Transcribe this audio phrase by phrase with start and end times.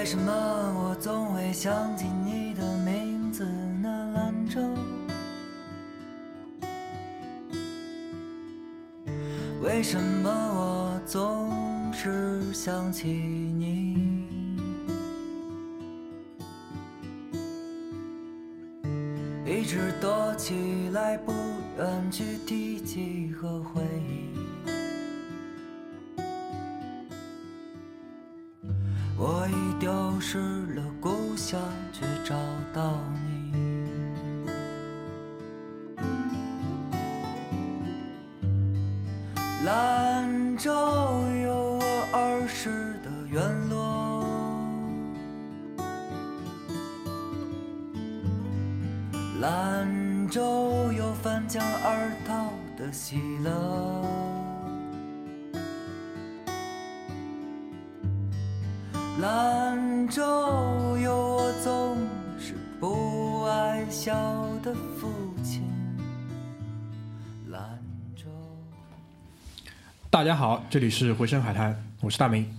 [0.00, 4.12] 为什么我总会想起你的名字呢？
[4.16, 4.58] 兰州。
[9.62, 14.24] 为什么我总是想起你？
[19.44, 21.34] 一直躲起来，不
[21.76, 23.82] 愿去提起和回
[52.80, 54.02] 的喜乐。
[59.20, 61.98] 兰州有我总
[62.38, 64.14] 是不爱笑
[64.62, 65.12] 的父
[65.44, 65.62] 亲。
[67.50, 67.60] 兰
[68.16, 68.24] 州。
[70.08, 72.50] 大家好，这里是回声海滩，我是大明。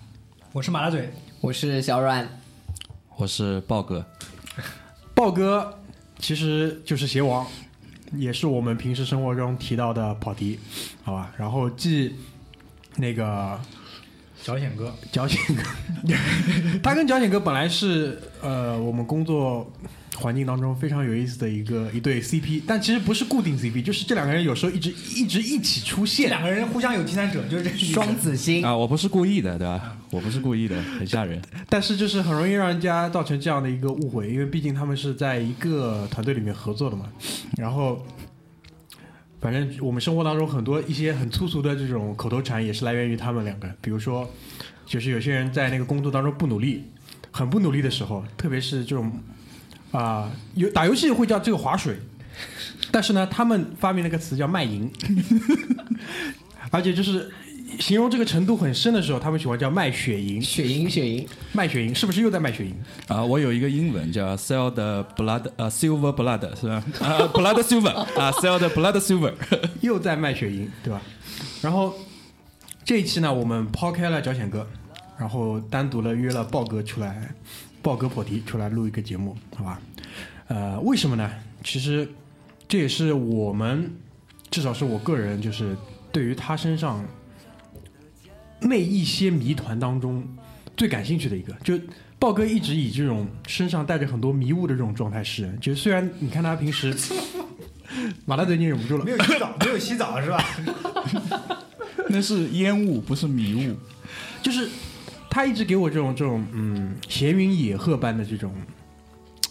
[0.51, 2.29] 我是马大嘴，我是小阮，
[3.15, 4.05] 我是豹哥，
[5.15, 5.79] 豹哥
[6.19, 7.47] 其实就是鞋王，
[8.13, 10.59] 也是我们平时生活中提到的跑题，
[11.03, 11.31] 好吧？
[11.37, 12.15] 然后继
[12.97, 13.59] 那个
[14.41, 15.61] 小显哥，矫情哥，
[16.81, 19.71] 他跟矫情哥本来是呃我们工作
[20.15, 26.29] 环境当中非常有意思的一个一对 CP，但其实不是固定 CP，就是这两个人有时候一直一直一起出现。
[26.29, 29.95] 两个人互相有第三者，就是这双子星，啊，我不是故意的，对吧？
[30.11, 31.41] 我不是故意的，很吓人。
[31.69, 37.05] 但是就是很容易让人家造成这样的一个误会，因为毕竟他们是在一个团队里面合作的嘛。
[37.57, 38.05] 然后，
[39.41, 43.67] 反正我们生活当中很多一些很粗俗的这种口头禅，也是来源于他们两个。
[43.81, 44.29] 比如说，
[44.85, 46.83] 就是有些人在那个工作当中不努力，
[47.31, 49.11] 很不努力的时候，特别是这种
[49.91, 51.97] 啊、有打游戏会叫这个划水，
[52.91, 54.89] 但是呢，他们发明了个词叫卖淫，
[56.69, 57.29] 而且就是
[57.79, 60.41] 形容这个程度很深的时候，他们喜欢叫卖血银。
[60.41, 62.75] 血银血银，卖血银是不是又在卖血银？
[63.07, 66.83] 啊，我有一个英文叫 sell the blood，呃，silver blood 是吧？
[66.99, 69.33] 啊，blood silver 啊，sell the blood silver。
[69.81, 71.01] 又在卖血银，对吧？
[71.61, 71.93] 然后
[72.83, 74.67] 这一期呢，我们抛开了脚险哥，
[75.17, 77.33] 然后单独的约了豹哥出来，
[77.81, 79.81] 豹哥破题出来录一个节目，好吧？
[80.47, 81.31] 呃，为什么呢？
[81.63, 82.07] 其实
[82.67, 83.91] 这也是我们，
[84.49, 85.75] 至少是我个人，就是
[86.11, 87.05] 对于他身上
[88.61, 90.23] 那一些谜团当中
[90.77, 91.77] 最感兴趣的一个，就。
[92.19, 96.95] 豹哥一直以这种身上带着很多迷雾的这种状态示人，就是虽然你看他平时，
[98.25, 100.45] 马大嘴你忍不住了没，有洗澡，没有洗澡是吧？
[102.09, 103.75] 那是烟雾，不是迷雾。
[104.39, 104.69] 就是
[105.31, 108.53] 他一直给我这种这种嗯闲云野鹤般的这种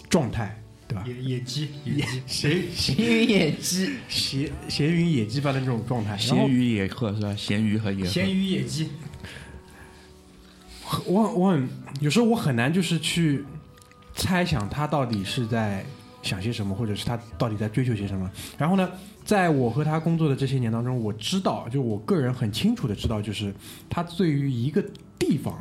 [0.09, 0.60] 状态，
[0.91, 1.05] 对吧？
[1.07, 6.17] 野野鸡，野鸡，闲闲云野鸡，闲闲云野鸡般的这种状态。
[6.19, 7.33] 咸鱼野鹤是吧？
[7.37, 8.11] 咸鱼和野鹤。
[8.11, 8.89] 咸鱼野鸡，
[11.07, 11.69] 我我很
[12.01, 13.45] 有时候我很难就是去
[14.17, 15.85] 猜想他到底是在
[16.23, 18.29] 想些什么，或者是他到底在追求些什么。
[18.59, 18.91] 然后呢，
[19.25, 23.55] 在我和他工作的这些年当中，我知道，就我个人很清楚的知道，就是
[23.89, 24.85] 他对于一个
[25.17, 25.57] 地方，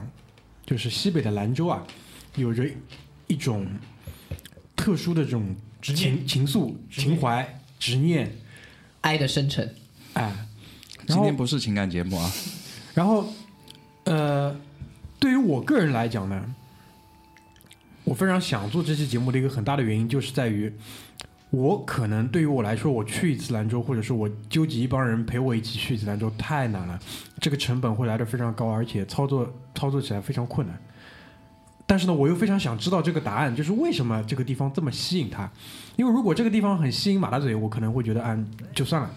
[0.65, 1.85] 就是西北的兰州啊，
[2.35, 2.67] 有着
[3.27, 3.67] 一种
[4.79, 8.31] 特殊的这种情情愫、情怀、执念，
[9.01, 9.75] 爱的深沉，
[10.13, 10.33] 哎。
[11.05, 12.31] 今天不是情感节目啊，
[12.93, 13.27] 然后，
[14.03, 14.55] 呃，
[15.19, 16.55] 对于我个人来讲呢，
[18.03, 20.71] 我非常想做这期节目的一个很大的原因，就是在于
[21.49, 26.99] 我可能对于我来说，我去一次兰州，或者是我纠集一帮人陪我一起去一次兰州，太难了，
[27.41, 30.79] 这个成本会来的非常高，而且操作操作起来非常困难。
[31.89, 35.49] 但是呢，我又非常想知道这个答案，就是为什么这个地方这么吸引他？
[35.95, 38.37] 因为如果这个地方很吸引马大嘴，我可能会觉得，啊，
[38.75, 39.09] 就算了。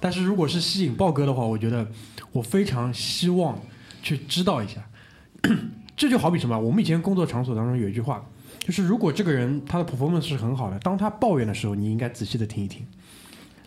[0.00, 1.86] 但是如果是吸引豹哥的话，我觉得
[2.32, 3.56] 我非常希望
[4.02, 4.82] 去知道一下。
[5.96, 6.58] 这就好比什么？
[6.58, 8.20] 我们以前工作场所当中有一句话，
[8.58, 12.84] 就是如果这个人他的 performance 是很好的，当他抱怨的时候，你应该仔细的听一听。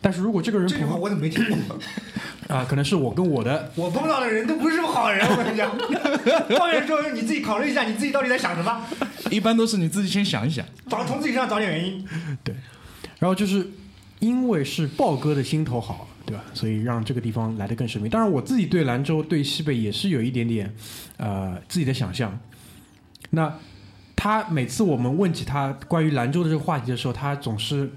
[0.06, 1.80] 但是如果这个人这句话我怎么没听过？
[2.56, 5.76] 啊、可能是我跟我的我碰到的人都不是好人，我跟你讲。
[6.60, 8.86] 抱怨的时候你自己考虑一下，你自己到底在想什么，
[9.32, 10.64] 一般都是你自己先想一想。
[10.88, 12.08] 找从自己身上找点原因。
[12.44, 12.54] 对
[13.18, 13.68] 然后就是
[14.20, 16.44] 因为是豹哥的心头好，对吧？
[16.54, 18.08] 所以让这个地方来的更神秘。
[18.08, 20.72] 当然，我自己对兰州、对西北也是有一点点
[21.18, 22.38] 呃自己的想象。
[23.32, 23.52] 那
[24.16, 27.92] 他每次我们问起他关于兰州的这个话题的时候，他总是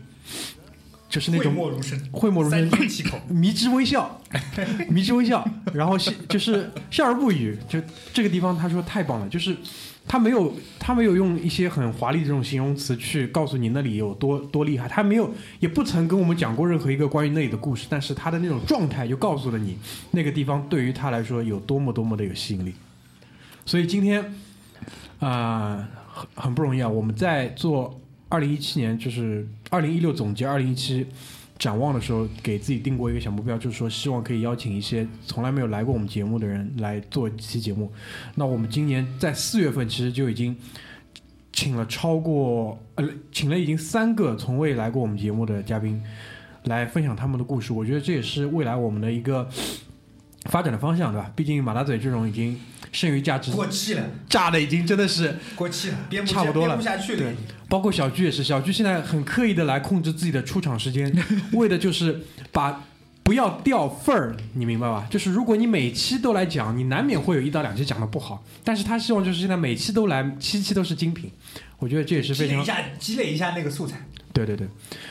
[1.09, 3.19] 就是那种讳莫如深，讳莫如深三缄其口。
[3.29, 4.21] 迷之微笑，
[4.91, 7.81] 迷之微笑，然后是就是笑而不语，就
[8.13, 9.57] 这个地方他说太棒了，就是
[10.07, 19.79] 他没有他没有用一些很华丽的这种形容词去告诉你那里有多多厉害，他没有也不曾跟我们讲过任何一个关于那里的故事，但是他的那种状态就告诉了你
[20.11, 22.75] 那个地方对于他来说有多么多么的有吸引力，
[23.65, 24.35] 所以今天
[25.21, 31.07] 啊、很很不容易啊，我们在做二零一七年就是二零一六总结二零一七。
[31.59, 37.91] 展望的时候，给自己定过一个小目标，就是说希望可以邀请一些从来没有来过我们节目的人来做一期节目。
[38.37, 40.57] 那我们今年在四月份其实就已经
[41.53, 46.01] 请了超过呃，请了已经三个从未来过我们节目的嘉宾
[46.63, 47.73] 来分享他们的故事。
[47.73, 49.49] 我觉得这也是未来我们的一个
[50.45, 51.33] 发展的方向，对吧？
[51.35, 52.57] 毕竟马大嘴这种已经
[52.93, 57.35] 剩余价值过气了，炸的已经真的是过气了，编不差不多了编不下去了对。
[57.69, 61.13] 包括小鞠也是，小鞠现在很刻意的来控制自己的出场时间，
[61.53, 62.85] 为的就是把
[63.23, 65.07] 不要掉份儿，你明白吧？
[65.11, 71.31] 就是如果你每期都来讲，你难免会有一到两期讲的不好，但是他希望就是现在每期都来，七期都是精品，
[71.79, 73.99] 我觉得这也是非常积累一下，积累一下那个素材。
[74.33, 74.67] 对对对，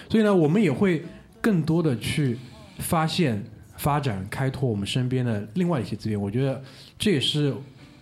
[0.09, 1.06] 所以呢，我们也会
[1.39, 2.39] 更多的去
[2.79, 3.44] 发现、
[3.77, 6.19] 发展、开拓我们身边的另外一些资源。
[6.19, 6.62] 我觉得
[7.00, 7.53] 这也是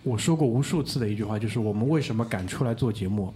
[0.02, 3.32] 我说过无数次的一句话，就是我们为什么敢出来做节目，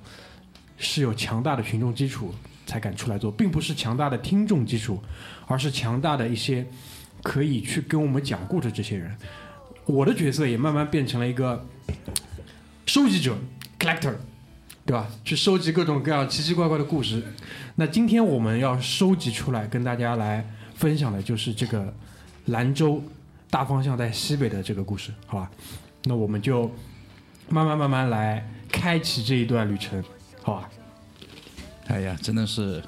[0.76, 2.34] 是有强大的群众基础
[2.66, 5.00] 才敢出来做，并不是强大的听众基础，
[5.46, 6.66] 而是强大的一些
[7.22, 9.14] 可以去跟我们讲故事这些人。
[9.87, 11.66] 我的角色也慢慢变成了一个
[12.87, 13.37] 收集者
[13.78, 14.14] （collector），
[14.87, 15.08] 对吧？
[15.25, 17.22] 去收集各种各样奇奇怪怪的故事。
[17.75, 21.92] 那今天我们要收集出来跟大家来分享的就是这个
[22.50, 23.02] 兰州
[23.49, 25.50] 大方向在西北的这个故事，好吧？
[26.05, 26.70] 那我们就
[27.49, 30.02] 慢慢慢慢来开启这一段旅程，
[30.43, 30.70] 好吧？
[31.88, 32.82] 哎呀，真的是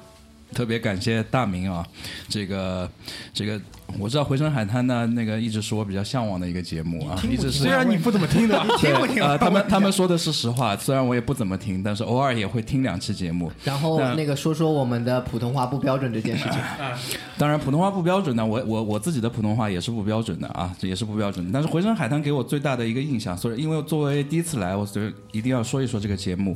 [0.53, 1.85] 特别感谢大明啊！
[2.29, 2.89] 这个
[3.33, 3.59] 这个，
[3.97, 9.21] 我知道回声海滩呢，那个一直是我比较向往的一个节目啊，一直是虽然你不怎么听的， 听不听？
[9.21, 13.51] 呃，他们他们说的是实话，虽然我也不怎么听，但是偶尔也会听两期节目。
[13.63, 16.59] 然后那那个说说我们的普通话不标准这件事情，
[17.37, 21.51] 当然，普通话不标准呢，我我我自己的普通话也是不标准的啊，这也是不标准的。
[21.51, 26.55] 但是回声海滩给我最大的一个印象，所以因为作为第一次来，我所以一定要说一说这个节目。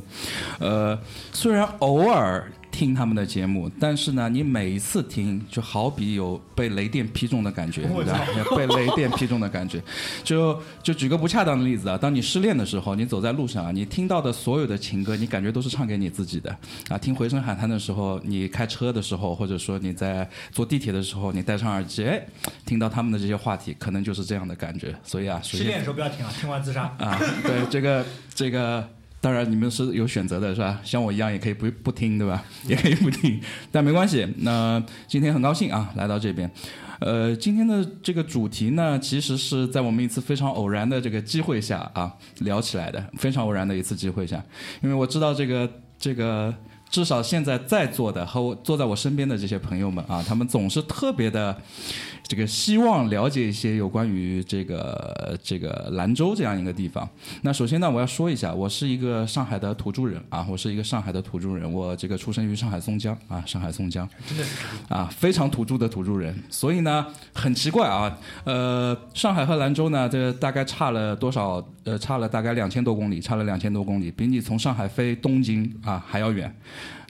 [0.58, 0.98] 呃，
[1.32, 8.24] 虽然偶尔听他们的节目，但是呢，你每一次听，就好比有被雷电劈中的感觉，我对吧？
[8.56, 9.82] 被雷电劈中的感觉。
[10.22, 16.56] 就就举个不恰当的例子啊，当你失恋的时候，你走在路上啊，你听到的所有的情歌，你感觉都是唱给你自己的
[16.88, 16.96] 啊。
[16.96, 22.24] 听回声海滩的时候，你开车的时候，或者说你在坐地铁的时候，你戴上耳机，哎，
[22.64, 24.94] 听到他们的这些话题，可能就是这样的感觉。
[25.02, 26.84] 所以啊，失恋的时候不要听啊，听完自杀。
[26.98, 28.88] 啊，对这个这个，
[29.20, 30.80] 当然你们是有选择的，是吧？
[30.84, 32.44] 像我一样也可以不不听，对吧？
[32.66, 33.40] 也可以不听，
[33.72, 34.26] 但没关系。
[34.38, 36.50] 那今天很高兴啊，来到这边。
[37.00, 44.44] 呃，今天的这个主题呢，其实是在我们一次非常偶然的这个机会下啊聊起来的，非常偶然的一次机会下，
[44.82, 46.54] 因为我知道这个这个。
[46.90, 51.56] 至少现在在座的和我坐在我身边的这些朋友们啊，他们总是特别的
[52.22, 57.08] 这个希望了解一些有关于这个这个兰州这样一个地方。
[57.42, 64.08] 那首先呢，我要说一下，我是一个上海的土著人啊，我是一个上海的土著人，我这个出生于上海松江啊，上海松江，
[64.88, 66.34] 啊，非常土著的土著人。
[66.48, 71.62] 所以呢，很奇怪啊，呃，上海和兰州呢，这大概差了多少？
[71.84, 76.54] 呃，差了大概两千多公里，差了两千多公里，比你从上海飞东京啊还要远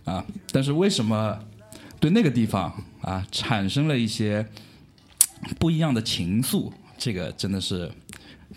[0.09, 0.25] 啊。
[0.53, 1.39] 但是为什么
[2.01, 2.73] 对那个地方
[3.03, 4.47] 啊产生了一些
[5.59, 6.73] 不一样的情愫？
[6.97, 7.91] 这个真的是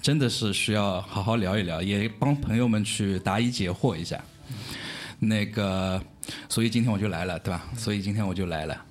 [0.01, 4.19] 真的是需要好好聊一聊，也帮朋友们去答疑解惑一下。
[5.19, 6.01] 那个，
[6.49, 7.63] 所以今天我就来了，对吧？
[7.77, 8.85] 所以今天我就来了。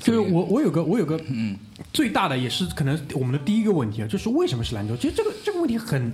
[0.00, 1.56] 就是我我有个我有个嗯
[1.92, 4.96] 最大的也是可能我们的第一个问题啊，就是为什么是兰州？
[4.96, 6.12] 其实这个这个问题很，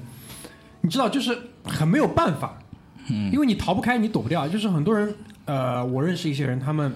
[0.82, 2.58] 你知道，就是很没有办法，
[3.08, 4.46] 嗯，因为你逃不开，你躲不掉。
[4.48, 5.14] 就是很多人，
[5.46, 6.94] 呃，我认识一些人，他们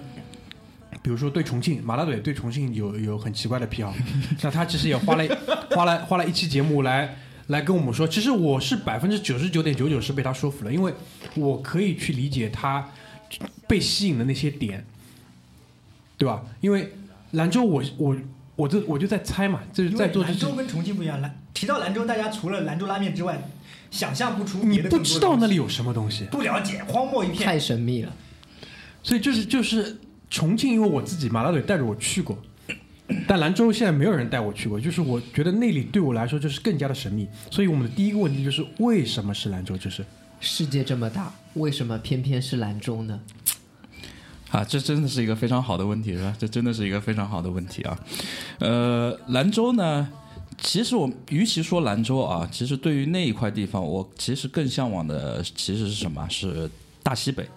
[1.01, 3.93] 比如说对重庆马大嘴对重庆有有很奇怪的癖好，
[4.41, 5.23] 那他其实也花了
[5.71, 10.93] 花了花了一期节目来来跟我们说，其实我是百分之九十九点九九是被他说服了，因为
[11.35, 12.89] 我可以去理解他
[13.67, 14.85] 被吸引的那些点。
[16.17, 16.43] 对吧？
[16.59, 16.91] 因为
[17.31, 18.13] 兰州我，我
[18.57, 23.41] 我这我就在猜嘛，就是在做，兰州跟重庆不一样，兰提到兰州，大家除了兰州拉面之外，
[23.89, 27.45] 想象不出你不知道那里有什么东西，不了解，荒漠一片。
[27.45, 28.11] 太神秘了。
[29.01, 29.97] 所以就是就是
[30.29, 32.37] 重庆，因为我自己马大嘴带着我去过，
[33.27, 37.27] 但兰州现在没有人带我去过，就是我觉得那里对我来说就是更加的神秘。
[37.49, 39.77] 所以我们的第一个问题就是为什么是兰州？
[39.77, 40.05] 就是
[40.39, 43.19] 世界这么大，为什么偏偏是兰州呢？
[44.51, 46.35] 啊，这真的是一个非常好的问题，是吧？
[46.39, 47.99] 这真的是一个非常好的问题啊。
[48.59, 50.09] 呃，兰州呢，
[50.57, 56.27] 其实我与其说兰州啊，其实对于那一块地方，我其实更向往的其实是什么？
[56.29, 56.69] 是
[57.03, 57.47] 大西北。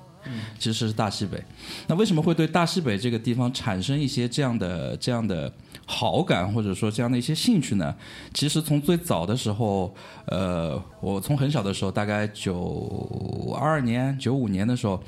[0.58, 1.42] 其实是大西北。
[1.86, 5.52] 那为什么会对大西北这个地方产生一些这样的这样的
[5.84, 7.94] 好感，或者说这样的一些兴趣呢？
[8.32, 9.94] 其实从最早的时候，
[10.26, 15.02] 呃，我从很小的时候，大概九二年、九五年的时候，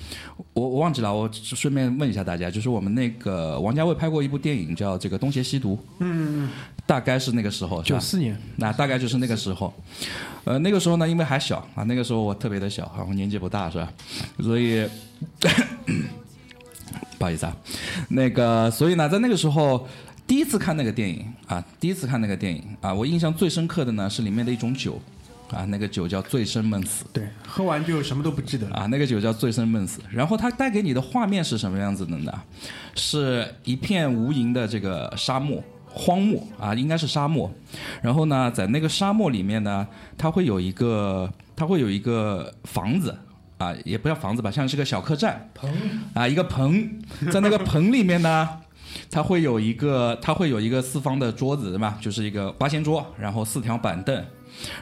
[0.53, 6.51] 我我忘记了，我顺便问一下大家，就是我们那个王家卫拍过一部电影叫这个《东邪西毒》，嗯，
[6.85, 9.73] 大概是那个时候，九四年，那大概就是那个时候，
[10.45, 13.93] 呃，那个时候呢，因为还小啊，那个时候我特别的小啊，我年纪不大是吧？
[14.41, 14.87] 所以
[17.17, 17.57] 不好意思啊，
[18.09, 19.87] 那个，所以呢，在那个时候
[20.27, 25.01] 第一次看那个电影啊，第一次看那个电影啊，我印象最深刻的呢是里面的一种酒
[25.51, 27.05] 啊，那个酒叫醉生梦死。
[27.13, 28.77] 对，喝完就什么都不记得了。
[28.77, 30.01] 啊，那个酒叫醉生梦死。
[30.11, 32.33] 然后它带给你的画面是什么样子的呢？
[32.95, 35.63] 是一片无垠的这个沙漠。
[35.97, 37.49] 荒漠啊，应该是沙漠。
[38.03, 39.87] 然后呢，在那个沙漠里面呢，
[40.19, 43.17] 它会有一个，它会有一个房子
[43.59, 45.49] 啊，也不叫房子吧，像是个小客栈。
[45.55, 45.73] 棚
[46.13, 46.91] 啊，一个棚，
[47.31, 48.49] 在那个棚里面呢，
[49.11, 51.97] 它会有一个，它会有一个四方的桌子，对吧？
[52.01, 54.25] 就是一个八仙桌，然后四条板凳。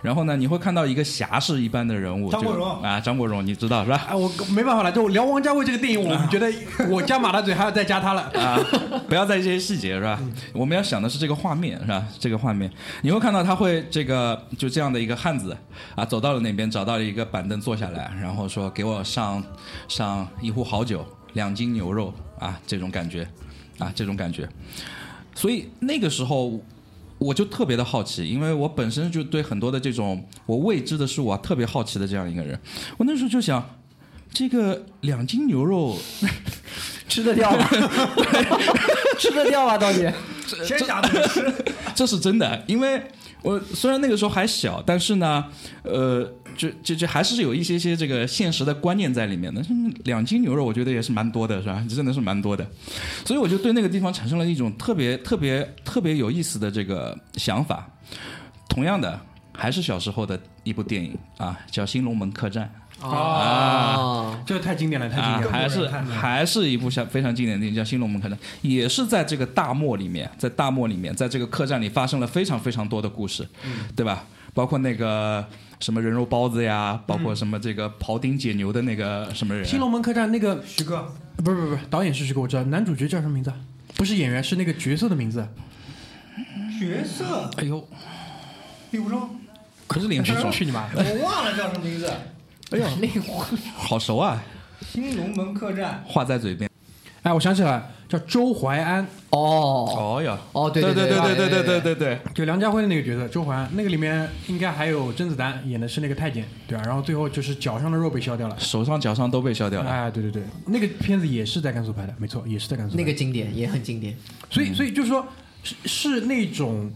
[0.03, 4.05] 然后呢，你会看到一个侠士一般的人物，张国荣啊，张国荣，你知道是吧？
[4.07, 6.53] 哎，我没办法了，就聊王家卫这个电影，我们觉得
[6.91, 8.21] 我加马大嘴还要再加他了。
[8.35, 8.61] 啊，
[9.09, 10.21] 不要在意这些细节是吧？
[10.53, 12.07] 我们要想的是这个画面是吧？
[12.19, 15.57] 这个画面，你会看到他会这个就这样的一个汉子
[15.97, 19.43] 啊，走到了那边，找到了一个板凳坐下来，然后说给我上
[19.89, 21.03] 上一壶好酒，
[21.33, 23.27] 两斤牛肉啊，这种感觉
[23.79, 24.49] 啊，这种感觉。
[25.35, 26.61] 所以那个时候
[27.19, 32.59] 我就特别的好奇，因为我本身就对很多的这种我未知的事物啊特别好奇的这样一个人，
[32.99, 33.79] 我那时候就想，
[34.33, 35.97] 这个两斤牛肉。
[37.09, 37.69] 吃得掉吗？
[39.21, 39.77] 吃得掉吗？
[39.77, 40.11] 到底？
[40.67, 41.55] 天下不吃。
[41.95, 43.03] 这是真的，因为
[43.43, 45.45] 我虽然那个时候还小，但是呢，
[45.83, 46.25] 呃，
[46.57, 49.63] 就就就还是有一些些这个现实的观念在里面的。
[50.05, 51.85] 两斤牛肉，我觉得也是蛮多的，是吧？
[51.89, 52.67] 真的是蛮多的，
[53.25, 57.89] 所以我就对那个地方产生了一种特别特别特别有意思的这个想法。
[58.69, 59.21] 同样的，
[59.53, 62.65] 还是小时候的一部电影啊，叫《新龙门客栈》。
[63.03, 65.53] 哦，这个太经典了，太经啊，典了。
[65.53, 73.47] 还是还是一部像非常经典的电影叫《新龙门客栈》，也是在这个大漠里面，在大漠里面，在这个客栈里发生了非常非常多的故事，
[73.97, 74.25] 对吧？
[74.55, 75.45] 包括那个
[75.81, 83.57] 什么人肉包子呀，包括什么这个庖丁解牛的那个什么人啊，新龙门客栈那个徐哥，不是不是不是，导演是徐哥，我知道，男主角叫什么名字啊？
[83.97, 85.49] 不是演员，是那个角色的名字。
[86.79, 87.89] 角色哎呦，
[88.91, 89.31] 李无双，
[89.87, 90.89] 可是林志忠，去你妈！
[90.95, 92.13] 我忘了叫什么名字。
[92.73, 93.21] 哎呦， 那个
[93.77, 94.43] 好熟啊，
[94.81, 96.71] 新龙门客栈，话在嘴边。
[97.23, 99.87] 哎，我想起来，叫周淮安，哦。
[100.19, 108.59] 哦呀，哦，对对对对对对对对对对对，就梁家辉的那个角色周淮安，那个里面应该还有甄子丹演的是那个太监，对吧、然后最后就是脚上的肉被削掉了。
[108.59, 109.89] 手上脚上都被削掉了。
[109.89, 113.03] 哎，对对对，那个片子也是在甘肃拍的，没错，也是在甘肃拍。
[113.03, 114.17] 那个经典也很经典。
[114.51, 115.25] 所以，所以就是说，
[115.63, 116.91] 是是那种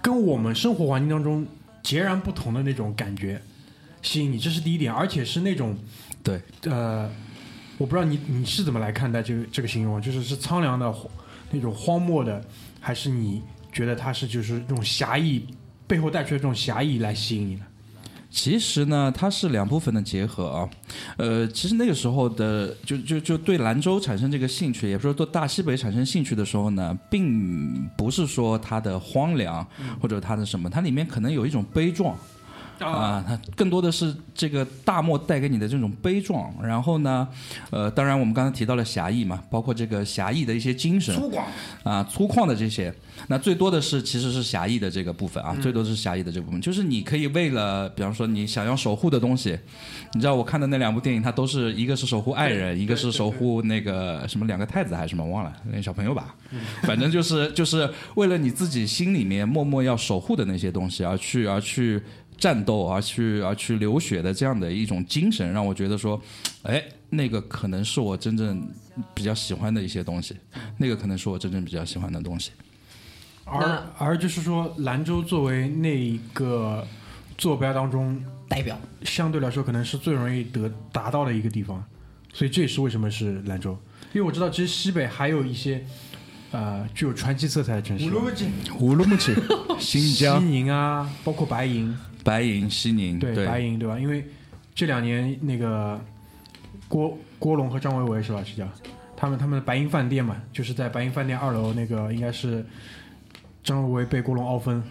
[0.00, 1.46] 跟我们生活环境当中
[1.82, 3.38] 截然不同的那种感觉
[4.02, 5.76] 吸引你，这是第一点，而且是那种
[6.22, 7.08] 对，呃，
[7.78, 10.92] 我不知道你你是怎么来看待这个这个形容，就是是苍凉的
[11.50, 12.44] 那种荒漠的，
[12.80, 13.40] 还是你
[13.72, 15.46] 觉得它是就是这种侠义
[15.86, 17.62] 背后带出的这种侠义来吸引你的？
[18.30, 20.70] 其实呢，它是两部分的结合啊。
[21.18, 29.64] 呃，其实那个时候的，就就就对兰州产生这个兴趣，也不是说对大西北产生兴趣的时候呢，并不是说它的荒凉
[30.00, 32.16] 或者它的什么，它里面可能有一种悲壮。
[32.78, 37.28] 啊，它更多的是这个大漠带给你的这种悲壮，然后呢，
[37.70, 41.42] 呃，当然我们刚才提到了侠义嘛，包括这个侠义的一些精神，粗犷，
[41.84, 42.92] 啊，粗犷的这些，
[43.28, 49.58] 那最多的是其实是侠义的这个部分啊，最多是侠义的这部分，就是你可以为了，比方说你想要守护的东西，
[50.14, 56.34] 你知道我看的那两部电影，它都是一个是守护爱人，一个是守护那个什么两个太子还是什么忘了，那小朋友吧，
[56.82, 62.02] 反正就是就是为了你自己心里面默默要守护的那些东西而去而去。
[62.42, 66.20] 战斗而去而去流血的这样的一种精神，让我觉得说，
[66.64, 68.68] 哎，那个可能是我真正
[69.14, 70.34] 比较喜欢的一些东西，
[70.76, 72.50] 那个可能是我真正比较喜欢的东西。
[73.44, 76.84] 而而就是说，兰州作为那一个
[77.38, 81.84] 坐标当中代表相对来说可能是最容易得达到的一个地方，
[82.32, 83.78] 所以这也是为什么是兰州。
[84.12, 85.86] 因为我知道，其实西北还有一些
[86.52, 88.46] 呃具有传奇色彩的城市，乌鲁木齐，
[88.78, 89.34] 乌鲁木齐、
[89.80, 90.40] 新疆。
[90.40, 93.98] 西、宁啊，包括白银，白银、西宁，对白银对吧？
[93.98, 94.24] 因为
[94.74, 96.00] 这两年那个
[96.88, 98.42] 郭郭龙和张维维是吧？
[98.44, 98.68] 是叫。
[99.16, 102.66] 他们他们的白银饭店嘛，就是在白银饭店二楼那个应该是
[103.62, 104.82] 张维维被郭龙凹分，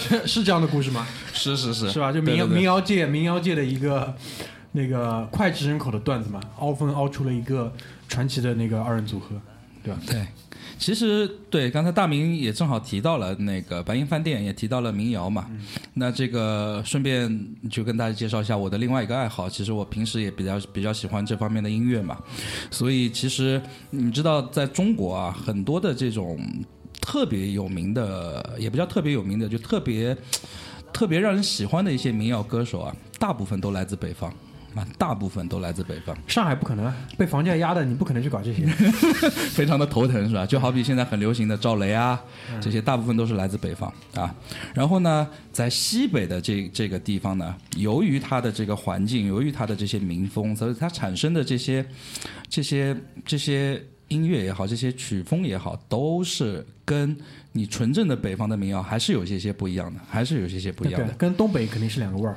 [0.00, 1.06] 是是这样的故事吗？
[1.32, 1.88] 是是是。
[1.88, 2.10] 是吧？
[2.12, 4.12] 就民谣民谣界民谣界的一个
[4.72, 7.72] 那个脍炙人口的段子嘛，凹分凹出了一个
[8.08, 9.40] 传奇的那个二人组合，
[9.86, 10.00] 对吧？
[10.06, 10.26] 对，
[10.78, 15.46] 其实对，刚才大明也正好提到了那个白银饭店，也提到了民谣嘛。
[15.94, 19.48] 那这个顺便就跟大家介绍一下我的另外一个爱好。
[19.48, 22.18] 其实我平时也比较比较喜欢这方面的音乐嘛，
[22.70, 26.36] 所以其实你知道，在中国啊，很多的这种
[27.00, 30.16] 特别有名的，也不叫特别有名的，就特别
[30.92, 34.34] 特别让人喜欢的一些民谣歌手啊，大部分都来自北方。
[34.76, 36.16] 啊，大部分都来自北方。
[36.28, 38.66] 上海不可能啊，被房价压的，你不可能去搞这些。
[39.50, 40.44] 非常的头疼，是吧？
[40.44, 42.22] 就好比现在很流行的赵雷啊，
[42.60, 44.34] 这些大部分都是来自北方啊。
[44.74, 51.84] 然后呢，在西北的这这个地方呢，由于它的这个环境，由于它的这些民风，所以它产生的这些
[52.48, 57.16] 这些这些音乐也好，这些曲风也好，都是跟
[57.52, 62.36] 你纯正的北方的民谣还是有些些不一样的，还是有些些不一样的。，跟东北肯定是两个味儿。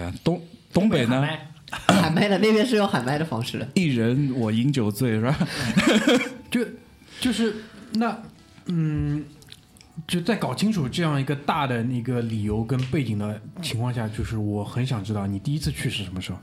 [0.00, 1.24] 啊，东东北呢，
[1.88, 3.68] 喊麦的那边是用喊麦的方式的。
[3.74, 5.36] 一人我饮酒醉，是吧？
[6.50, 6.64] 就
[7.20, 7.54] 就是
[7.94, 8.16] 那
[8.66, 9.24] 嗯，
[10.06, 16.38] 就在搞清楚这样一个大的那个理由跟背景的情况下，就是我很想知道你第一次去是什么时候？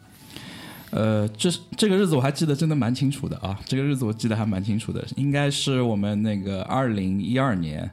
[0.92, 7.90] 呃，这是这个日子我还记得真的蛮清楚的啊，这个日子我记得还蛮清楚的，应该是我们那个二零一二年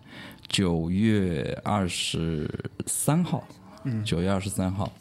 [0.48, 2.48] 九月二十
[2.86, 3.46] 三号，
[3.84, 4.92] 嗯，九月二十三号，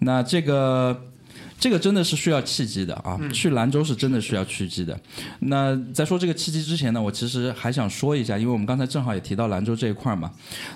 [0.00, 1.02] 那这个。
[1.64, 3.18] 这个真的是需要契机的啊！
[3.32, 5.00] 去兰州是真的需要契机的。
[5.38, 10.30] 那在说这个契机之前呢，我其实还想说一下，因为我们刚才正好也提到兰州这一块儿嘛。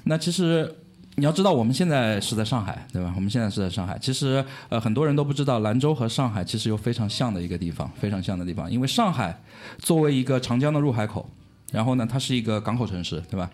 [0.04, 0.74] 那其实
[1.16, 3.12] 你要知道，我们现在是在上海，对吧？
[3.16, 3.98] 我们现在是在上海。
[4.00, 8.72] 其实呃，很多人都不知道，兰州和上海其实有非常像的一个地方，非常像的地方。
[8.72, 9.38] 因为上海
[9.76, 11.28] 作为一个长江的入海口，
[11.70, 13.50] 然后呢，它是一个港口城市，对吧？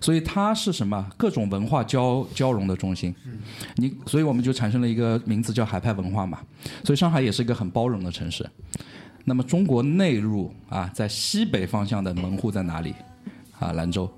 [0.00, 1.06] 所以它是什么？
[1.16, 3.14] 各种文化交交融的中心。
[3.76, 6.38] 你，所以我们就产生了一个名字叫海派文化嘛。
[6.84, 8.48] 所以上海也是一个很包容的城市。
[9.26, 12.94] 那么中国内陆啊，在西北方向的门户在哪里？
[13.58, 14.10] 啊，兰州。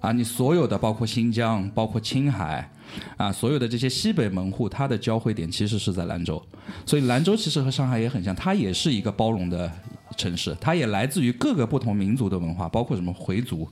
[0.00, 2.70] 啊，你所有的包括新疆、包括青海，
[3.18, 6.42] 啊，所有的这些西北门户，它的交汇点其实是在兰州。
[6.86, 9.70] 所以兰州其实和上海也很像，它也是一个包容的
[10.16, 13.68] 城市，它也来自于各个不同民族的文化，包括什么回族，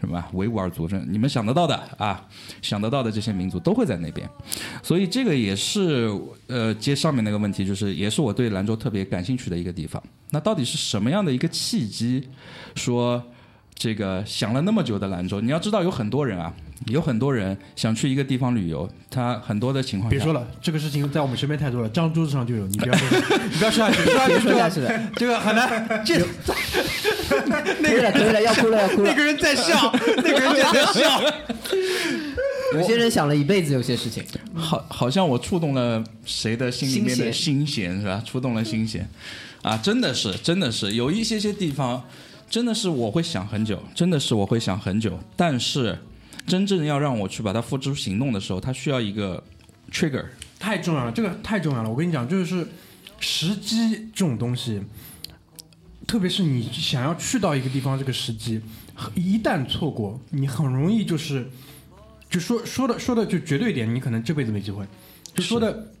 [0.00, 2.26] 什么维吾尔族，这你们想得到的啊，
[2.62, 4.28] 想得到的这些民族都会在那边。
[4.82, 6.10] 所以这个也是
[6.46, 10.02] 呃接上面那个问题，就是也是我对兰州特别感兴趣的一个地方。
[10.30, 12.28] 那到底是什么样的一个契机，
[12.74, 13.22] 说
[13.78, 15.40] 这个想了那么久的兰州？
[15.40, 16.52] 你要知道，有很多人啊，
[16.86, 23.08] 有很多人想去一个地方旅游，他很多的情况下别说了，这个事情在我们身边太多了，张桌子上就有，你不要说，
[23.48, 26.02] 你不要说下去，说下去别说下去了，这个很难。
[26.04, 29.14] 这可以了，可以了，要哭了，要哭了那。
[29.14, 31.22] 个人在笑，那个人在笑。
[32.74, 34.24] 有些人想了一辈子，有些事情。
[34.54, 38.22] 好，好像我触动了谁的心里面的心弦是吧？
[38.26, 39.08] 触动了心弦，
[39.62, 42.02] 啊，真的是，真的是有一些些地方，
[42.48, 45.98] 真的是我会想很久，真的是我会想很久，但是
[46.46, 49.42] 真正要让我去把它付诸行动的时候，它需要一个
[49.92, 50.24] trigger。
[50.58, 51.88] 太重要了，这个太重要了。
[51.88, 52.66] 我跟你讲，就是
[53.20, 54.82] 时机这种东西，
[56.06, 58.60] 特别是你想要去到一个地方，这个时机
[59.14, 61.48] 一旦错过，你很容易就是，
[62.28, 64.84] 就说说的说的就绝对一点，你可能这辈子没机会。
[65.34, 65.92] 就说的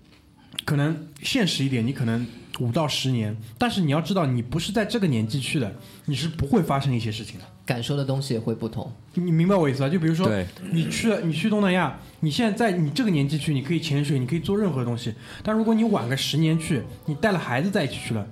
[0.64, 2.26] 可能现实一点，你可能
[2.60, 5.72] 五到十年，但是你要知道，你不是在这个年纪去的，
[6.06, 7.44] 你是不会发生一些事情的。
[7.64, 8.90] 感受的东西也会不同。
[9.12, 9.88] 你明白我意思吧？
[9.90, 10.26] 就比如说，
[10.72, 15.12] 你去，你去东南亚，你现在在你这个年纪去，你可以潜水，你可以做任何东西。
[15.42, 18.26] 但如果你晚个十年去，你带了孩子在一起去了，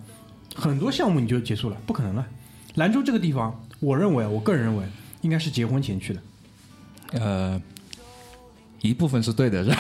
[0.55, 2.27] 很多项目你就结束了，不可能了。
[2.77, 4.85] 兰州这个地方，我认为，我个人认为，
[5.21, 6.23] 应该是结婚前去的。
[7.13, 7.61] 呃，
[8.87, 9.77] 一部分是对的，是吧？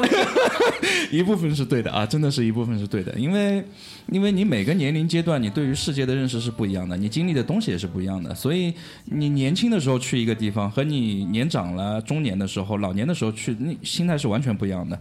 [1.10, 3.64] 一部分是对的啊，真的是一部分是对的，因为
[4.12, 8.72] 因为你每个年龄阶段，你对于世界的认识是不一样的，你经历的东西也是不一样的，所以
[9.06, 14.96] 你年轻的时候去一个地方，和你年长了、中年的时候、老年的时候去，那心态是完全不一样的。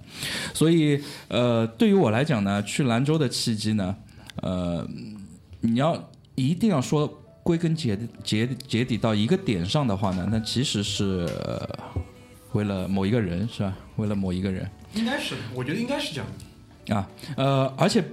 [0.53, 3.95] 所以呃，对于我来讲呢，去兰州的契机呢，
[4.41, 4.87] 呃，
[5.61, 7.15] 你要一定要说。
[7.41, 11.67] 归根结结结底到一个点上的话呢，那其实是、呃
[12.53, 13.75] 为了某一个人，是吧？
[13.97, 16.95] 为了某一个人应该是，我觉得应该是这样的。
[16.95, 17.07] 啊，
[17.37, 18.03] 呃，而且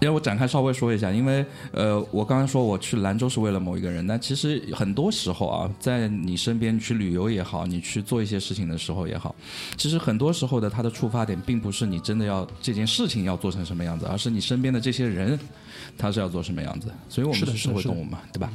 [0.00, 9.34] 要我展开稍微说一下，因为呃，我刚刚说我去兰州是为了某一个人，但其实很多时候啊，在你身边去旅游也好，你去做一些事情的时候也好，
[9.76, 15.38] 其实很多时候的它的出发点并不是你真的要这件事情要做成什么样子，而是你身边的这些人
[15.98, 16.88] 他是要做什么样子。
[17.08, 18.50] 所以我们是社会动物嘛，对吧？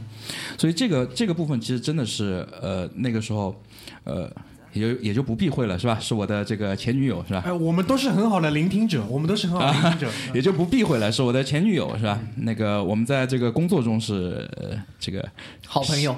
[0.57, 3.55] 所以这个这个部分其实真的是呃那个时候
[4.03, 4.31] 呃
[4.73, 5.97] 也就也就不避讳了，是吧？
[5.99, 7.43] 是我的这个前女友，是吧？
[7.45, 10.09] 哎，我们都是很好的聆听者，我们都是很好的聆听者。
[10.33, 12.19] 也就不避讳了，是我的前女友，是吧？
[12.37, 15.27] 那个我们在这个工作中是、呃、这个
[15.65, 16.15] 好朋友，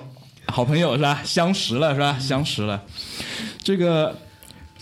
[0.48, 1.22] 好朋友是吧？
[1.24, 2.18] 相识了是吧？
[2.20, 2.84] 相识了，
[3.64, 4.16] 这个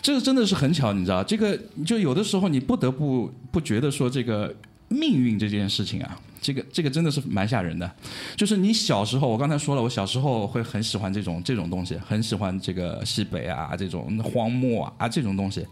[0.02, 1.24] 这个真的是很巧，你知道？
[1.24, 4.54] 这个就有的时候你不得不不觉得说这个
[4.90, 7.90] 命运这件事情啊，这个这个真的是蛮吓人的。
[8.36, 15.66] 就是你小时候，我刚才说了，我小时候会很喜欢这种这种东西，很喜欢这个西北啊，这种荒漠啊这种东西。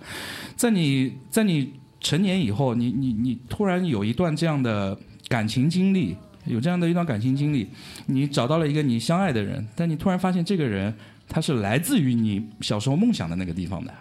[0.56, 7.68] 在你在你成年以后，你你你突然有一段这样的感情经历，有这样的一段感情经历，
[8.06, 10.94] 你找到了一个你相爱的人，但你突然发现这个人
[11.28, 13.94] 他是来自于你小时候梦想的那个地方的，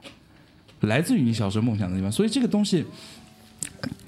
[0.83, 2.85] 来自于你小时候梦想的地方，所以这个东西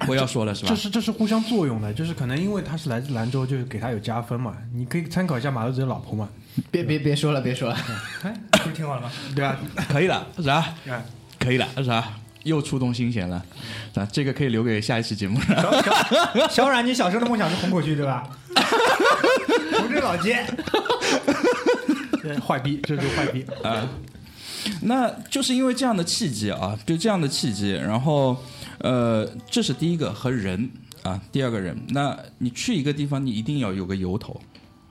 [0.09, 0.77] 我要说了是吧这？
[0.77, 4.57] 是这是互相作用的，就是可能因为他是来自兰州，就是给他有加分嘛。
[4.75, 6.29] 你可以参考一下马路子的老婆嘛，
[6.71, 7.77] 别别别说了，别说了，
[8.23, 9.11] 哎，不是挺好了吗？
[9.35, 9.59] 对吧？
[9.89, 10.75] 可以了是吧？
[10.89, 11.05] 哎，
[11.39, 12.17] 可以了是吧？
[12.45, 13.45] 又触动心弦了，
[13.95, 15.39] 啊，这个可以留给下一期节目。
[15.43, 18.27] 小小 小冉，你小时候的梦想是红口区对吧？
[19.77, 20.43] 红镇老街，
[22.47, 23.45] 坏逼，这就是坏逼。
[23.63, 23.87] 啊，
[24.83, 28.37] 那就是因为这样的契机啊，就这样的契机，然后
[28.81, 30.71] 呃，这是第一个和人
[31.03, 34.41] 啊，第二个人，那你去一个地方，你一定要有个由头。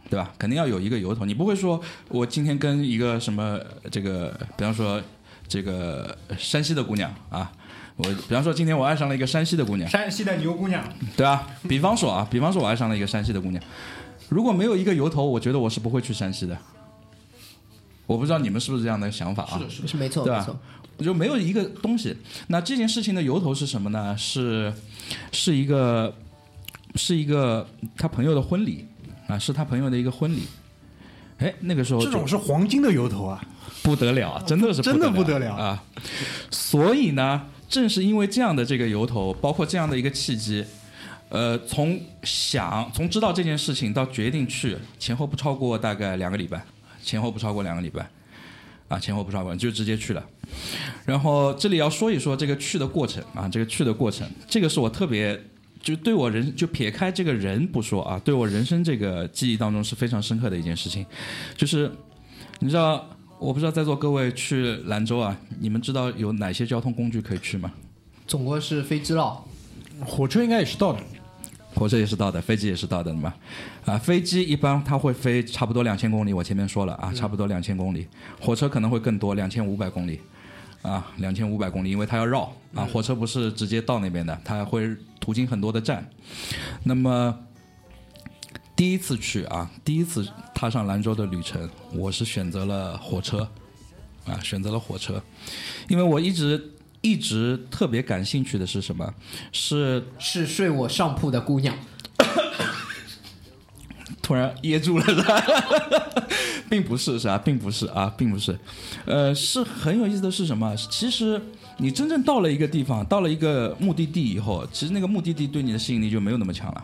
[0.10, 0.34] 对吧？
[0.39, 3.60] 肯定要有一个由头，你不会说我今天跟一个什么
[3.91, 4.99] 这个，比方说
[5.47, 7.52] 这个山西的姑娘啊，
[7.95, 10.84] 我比方说今天我爱上了一个山西的姑娘，山西的牛姑娘，
[11.15, 11.47] 对吧？
[11.67, 13.63] 比方说啊，比方说我爱上了一个山西的姑娘，
[14.30, 16.58] 如果没有一个由头，我觉得我是不会去山西的。
[18.08, 19.62] 我不知道你们是不是这样的想法啊？
[19.69, 20.60] 是是是没错对吧
[21.03, 22.15] 就没有一个东西。
[22.47, 24.15] 那这件事情的由头是什么呢？
[24.17, 24.73] 是
[25.31, 26.13] 是一个
[26.95, 28.85] 是一个他朋友的婚礼
[29.27, 30.43] 啊，是他朋友的一个婚礼。
[31.39, 33.41] 哎，那个时候这种是黄金的由头啊！
[33.81, 35.83] 不得了啊，真的是真的不不得了啊！
[36.51, 40.65] 所以呢，正是因为这样的这个由头，包括这样的一个契机，
[41.29, 46.62] 呃，从想从知道这件事情到决定去，前后不超过大概两个礼拜，
[47.01, 48.05] 前后不超过两个礼拜，
[48.89, 50.21] 啊，前后不超过就直接去了。
[51.05, 55.39] 然后这里要说一说这个去的过程啊，这个去的过程，这个是我特别
[55.81, 61.05] 就对我人就撇开这个人不说啊，对我人生这个记忆当中是非常深刻的一件事情，
[61.55, 61.91] 就是
[62.59, 63.07] 你知道，
[63.39, 67.71] 我不知道在座各位去兰州啊，你们知道有哪些交通工具可以去吗？
[68.27, 69.43] 总共是飞机了，
[70.05, 70.99] 火车应该也是到的，
[71.73, 73.33] 火车也是到的，飞机也是到的嘛。
[73.85, 78.05] 啊，飞机一般它会飞差不多两千公里，我前面说了啊，差不多两千公里。
[78.39, 80.19] 火车可能会更多，两千五百公里。
[80.81, 86.09] 啊，两千五百公里，因为它要绕啊，火车不是直接到那边的，它会途经很多的站。
[86.83, 87.37] 那么
[88.75, 93.49] 第一次去啊，第一次踏上兰州的旅程，我是选择了火车
[94.25, 95.21] 啊，选择了火车，
[95.89, 99.13] 因为我一直一直特别感兴趣的是什么？
[99.51, 101.77] 是是睡我上铺的姑娘，
[104.23, 105.43] 突然噎住了是吧？
[106.69, 107.38] 并不是是吧？
[107.38, 108.58] 并不是啊，并不是，
[109.05, 110.75] 呃，是很有意思的是什么？
[110.89, 111.41] 其实
[111.77, 116.84] 你真正到了一个地方，到了一个目的地以后，其实那个目的地对你的吸引力就没有那么强了。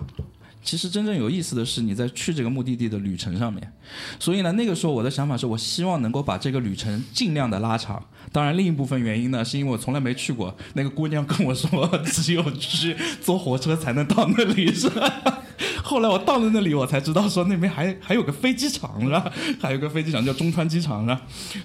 [0.65, 3.71] 其实真正有意思的是你在去这个目的地的旅程上面，
[4.19, 8.03] 所以呢，那个时候我的想法是我希望能够把这个旅程尽量的拉长。
[8.31, 10.53] 当然，另一部分原因呢，是因为我从来没去过。
[10.73, 15.43] 那个姑娘跟我说，只有去坐火车才能到那里，是吧？
[15.83, 19.31] 后来我到了那里，我才知道说那边还还有个飞机场，是吧？
[19.61, 21.21] 还有个飞机场叫中川机场，是吧？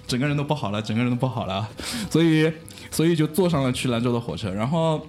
[0.07, 1.67] 整个人都不好了，整个人都不好了，
[2.11, 2.53] 所以
[2.91, 5.03] 所以就坐上了去兰州的火车，然后。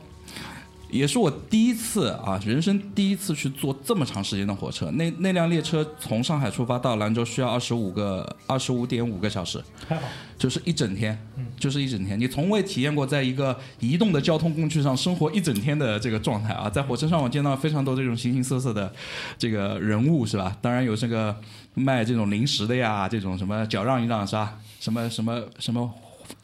[0.93, 4.91] 也是我第一次啊，人生第一次去坐这么长时间的火车。
[4.91, 10.03] 那那辆列车从上海出发到兰州需要二十五个二十五点五个小时，还好，
[10.37, 11.19] 就是一整天，
[11.59, 12.21] 就是一整天。
[12.21, 16.69] 你从未体验过在一个移动的交通工具上生活一整天的这个状态啊！
[16.69, 18.93] 在火车上我见到非常多这种形形色色的
[19.39, 20.55] 这个人物是吧？
[20.61, 21.35] 当然有这个
[21.73, 24.59] 卖这种零食的呀，这种什么脚让一让是吧？
[24.79, 25.91] 什么什么什么，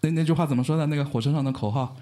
[0.00, 0.86] 那那句话怎么说的？
[0.86, 1.94] 那个火车上的口号，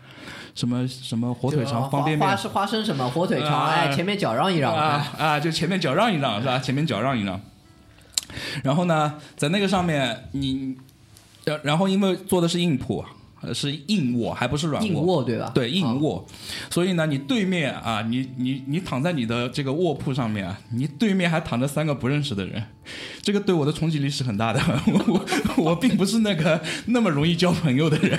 [0.56, 2.34] 什么什么火腿肠、方便面花。
[2.34, 6.58] 是花生什么火腿肠，啊哎，前面脚让一让，啊啊，就前面脚让一让是吧？
[6.58, 7.40] 前面脚让一让。
[8.64, 10.76] 然后呢，在那个上面你，
[11.44, 13.06] 然然后因为坐的是硬铺，呃
[13.54, 15.50] 是硬卧，还不是软卧硬卧对吧？
[15.54, 16.26] 对，硬啊卧。
[16.70, 22.62] 所以呢，你对面啊，你你你躺在你的这个卧铺上面啊，你对面还躺着三个不认识的人，
[23.22, 24.60] 这个对我的冲击力是很大的。
[24.86, 25.24] 我
[25.56, 28.18] 我我并不是那个那么容易交朋友的人，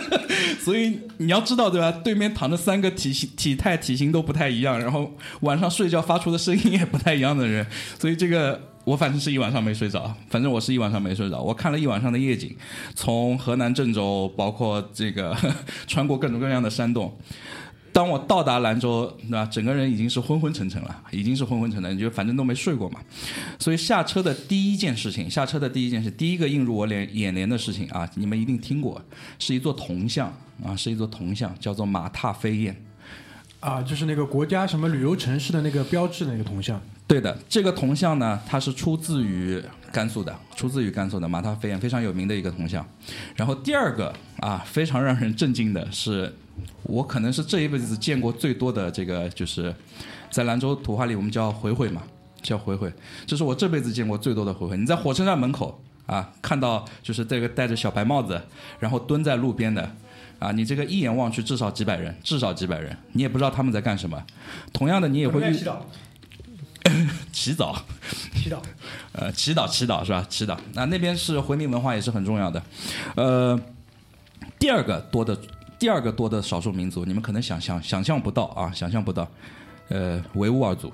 [0.60, 1.90] 所以你要知道对吧？
[1.92, 7.66] 对面躺着三个体型体态体型都不太一样，然后晚上睡觉发出的声音也不太一样的人，
[7.98, 8.75] 所以这个。
[8.86, 11.42] 我反正是一晚上没睡着，反正我是一晚上没睡着。
[11.42, 12.56] 我看了一晚上的夜景，
[12.94, 15.36] 从河南郑州，包括这个
[15.88, 17.12] 穿过各种各样的山洞。
[17.92, 19.44] 当我到达兰州，对吧？
[19.46, 23.00] 整个人已经是昏昏沉沉了，已经是昏昏沉沉，就反正都没睡过嘛。
[23.58, 29.02] 所以下车的第一件事情，下车的第一件事，第一个映入我脸眼帘的事情啊，你们一定听过，
[29.40, 30.32] 是一座铜像
[30.64, 32.80] 啊，是一座铜像，叫做马踏飞燕。
[33.58, 36.80] 啊，就是那个国家什么旅游城市的那个标志的那个铜像。
[37.06, 42.84] 对的，这个铜像呢，它是出自于甘肃的，出自于甘肃的马踏飞燕，非常有名的一个铜像。
[43.36, 46.34] 然后第二个啊，非常让人震惊的是，
[46.82, 49.72] 我可能是这一辈子见过最多的这个，就是
[50.30, 52.02] 在兰州土话里我们叫回回嘛，
[52.42, 52.92] 叫回回，
[53.24, 54.76] 这是我这辈子见过最多的回回。
[54.76, 58.42] 你在火车站门口啊，看到就是这个戴着小白帽子，
[58.80, 59.88] 然后蹲在路边的。
[60.38, 64.22] 啊，你这个一眼望去至少几百人，至少几百人，你也不知道他们在干什么。
[64.70, 65.56] 同样的，你也会遇
[67.32, 67.74] 洗澡，
[68.34, 68.62] 洗澡，洗澡，
[69.12, 70.26] 呃，祈祷，祈祷是吧？
[70.28, 70.56] 祈祷。
[70.72, 72.62] 那那边是回民文化也是很重要的。
[73.14, 73.58] 呃，
[74.58, 75.38] 第二个多的，
[75.78, 79.28] 第二个多的少数民族，你们可能想象想象不到啊，想象不到。
[79.88, 80.92] 呃，维吾尔族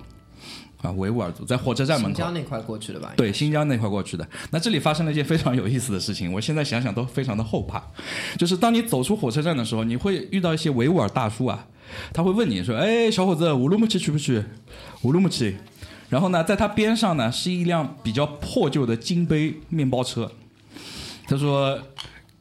[0.82, 2.16] 啊，维吾尔族在火车站门口。
[2.16, 3.12] 新疆那块过去的吧？
[3.16, 4.28] 对，新疆那块过去的。
[4.50, 7.82] 那这里发生了一件非常有意思的事情，我现在想想都非常的后怕。
[8.36, 11.66] 就是当你走出火车站的时候，你会遇到一些维吾尔大叔啊，
[12.12, 14.44] 他会问你说：“哎，小伙子，乌鲁木齐去不去？
[15.02, 15.56] 乌鲁木齐。”
[16.12, 20.30] 然后呢，在他边上呢是一辆比较破旧的金杯面包车。
[21.26, 21.80] 他说：“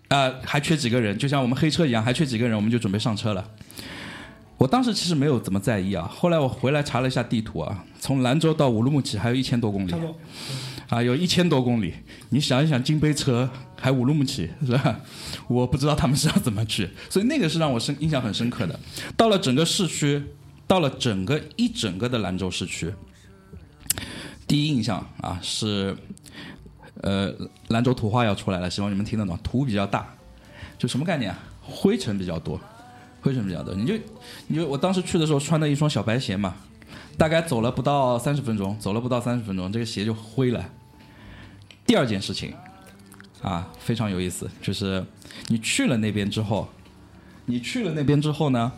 [0.10, 3.50] 啊、还缺几个人，就像我们黑车一样，还缺几个人，我们就准备上车了。”
[4.60, 9.94] 我当时其实没有怎么在意啊，后来我回来查了一下地图啊，从兰州到乌鲁木齐还有一千多公里。
[10.90, 11.94] 啊，有一千多公里。
[12.32, 15.00] 你想一想，金杯车还乌鲁木齐 是吧？
[15.48, 18.78] 我不知道他们是要怎么去，所以那个是让我深印象很深刻的。
[19.16, 20.22] 到了整个市区，
[20.68, 22.94] 到了整个一整个的兰州市区，
[24.52, 25.96] 第一印象啊是，
[27.00, 27.34] 呃，
[27.70, 29.38] 兰州土话要出来了，希望你们听得懂。
[29.38, 30.06] 土比较大，
[30.78, 31.40] 就什么概念啊？
[31.62, 32.60] 灰尘比较多，
[33.22, 33.74] 灰尘比较多。
[33.74, 33.94] 你就
[34.48, 36.54] 你就我当时去的时候穿的一双小白鞋嘛，
[37.18, 40.70] 大概走了不到三十分钟，走了不到三十分钟，这个鞋就灰了。
[41.86, 42.54] 第二件事情，
[43.42, 45.02] 啊，非常有意思，就是
[45.48, 46.68] 你去了那边之后，
[47.46, 48.70] 你去了那边之后呢，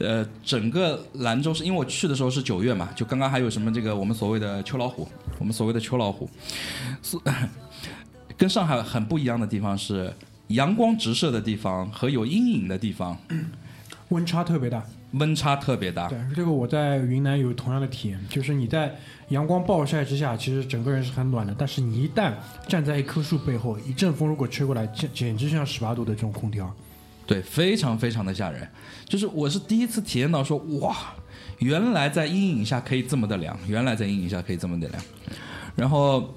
[0.00, 5.06] 呃，整个兰州是因为我去的时候是九月嘛，就刚刚还有什么这个我们所谓的秋老虎，
[5.38, 6.28] 我们所谓的秋老虎，
[7.02, 7.18] 是
[8.36, 10.12] 跟上海很不一样的地方是，
[10.48, 13.16] 阳光直射的地方和有阴影的地方
[14.08, 14.82] 温差特别大。
[15.14, 16.08] 温差特别大。
[16.08, 18.96] 对，这个我在云南有同样的体验，就是你在
[19.30, 22.32] 阳光暴晒之下，其实整个人是很暖的，但是你一旦
[22.68, 26.72] 站在一棵树背后，一阵风如果吹过来，简简直像十八度的这种空调。
[27.30, 28.68] 对，非常非常的吓人。
[29.06, 30.96] 就是我是第一次体验到说，哇，
[31.58, 35.00] 原来在阴影下可以这么的凉，原来在阴影下可以这么的凉。
[35.76, 36.34] 然后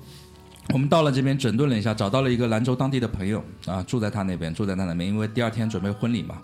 [0.72, 6.38] 我们到了这边整顿了一下，找到了一个兰州当地的朋友啊，住在他那边，住在他那边，因为第二天准备婚礼嘛。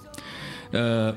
[0.71, 1.15] 呃，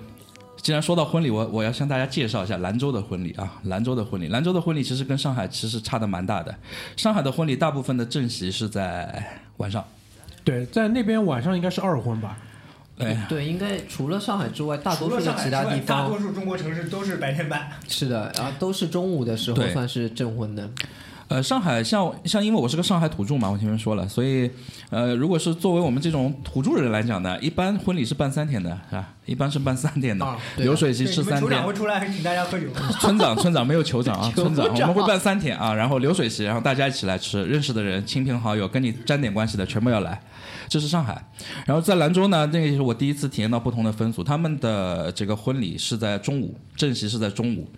[0.58, 6.54] 既然说到婚礼，我我要向大家介绍一下兰州的婚礼啊，兰州的婚礼，兰州的婚礼其实跟上海其实差的蛮大的。
[6.98, 9.82] 上海的婚礼大部分的正席是在晚上，
[10.44, 12.36] 对，在那边晚上应该是二婚吧？
[13.02, 17.68] 对，对，应该除了上海之外，大多数的其他地方大多数中国城市都是白天办。
[17.88, 20.68] 是的，然啊，都是中午的时候算是证婚的。
[21.28, 24.50] 呃，上海像像因为我是个上海土著嘛，我前面说了，所以
[24.90, 29.08] 呃，如果是作为我们这种土著人来讲呢，一般婚礼是办三天的，是吧？
[29.24, 31.66] 一般是办三天的，啊流水席对，你们酋吃三天长。
[31.66, 32.66] 会出来请大家喝酒。
[33.00, 40.20] 村长，村长没有酋长啊， 酋村长，我们会办三天啊，然后流水席，然后大家一起来吃，认识的人、亲朋好友跟你沾点关系的全部要来，
[40.68, 41.22] 这是上海。
[41.66, 47.68] 然后在兰州呢，那个是我第一次体验到不同的风俗，他们的这个婚礼是在中午，正席是在中午，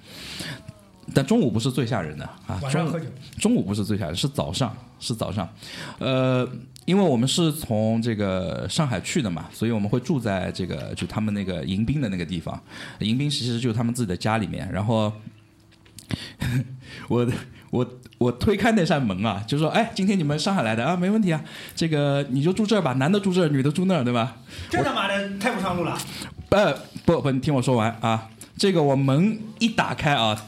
[1.13, 3.07] 但中午不是最吓人的啊，中午晚上喝酒，
[3.39, 5.49] 中午不是最吓人，是早上，是早上。
[5.99, 6.49] 呃，
[6.87, 12.61] 因为我们是从这个上海去的嘛，所以我们会住在这个就他们那个迎宾的那个地方。
[13.01, 14.71] 迎宾其实就是他们自己的家里面。
[14.71, 15.13] 然后
[17.09, 17.27] 我
[17.75, 17.85] 我
[18.19, 21.43] 我推开那扇门啊，就说：“哎，今天你们上海来的啊，没问题啊。
[21.75, 24.37] 这个你就住这儿吧，男的住这儿，女的住那儿，对吧？”
[24.71, 25.99] 这他妈的太不上路了。
[26.51, 26.73] 呃，
[27.05, 28.29] 不不，你听我说完啊。
[28.57, 30.41] 这个我门一打开啊，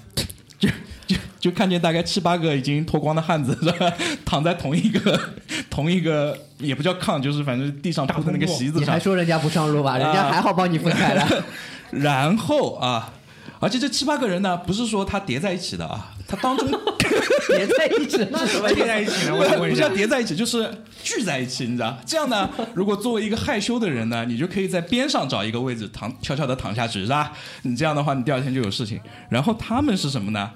[0.56, 0.68] 就
[1.08, 3.92] 就就看见大概七八个已经脱光的汉子 是吧，
[4.24, 5.20] 躺在同一个
[5.68, 9.98] 同一个也不叫炕，就是反正地上铺的那个席子上你还，说人家不上路吧？
[9.98, 11.26] 人家还好帮你分开了。
[11.90, 13.12] 然后啊，
[13.58, 16.68] 而且这七八个人呢，不是说他叠在一起的啊，他当中
[17.48, 19.34] 叠在一起那， 什么叠在一起呢？
[19.36, 20.68] 我想问不是要一下，叠在一起，就是
[21.02, 21.96] 聚在一起，你知道？
[22.04, 27.32] 这样呢， 如果作为一个害羞的人呢，你就可以在边上找一个位置躺，悄悄的躺下去，是吧？
[27.62, 29.00] 你这样的话，你第二天就有事情。
[29.30, 30.50] 然后他们是什么呢？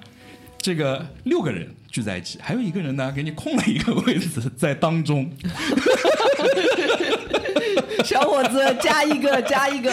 [0.58, 5.30] 这个六个人聚在一起，还有一个人呢，给你空了一个位置在当中。
[8.04, 9.92] 小伙子加一个加一个，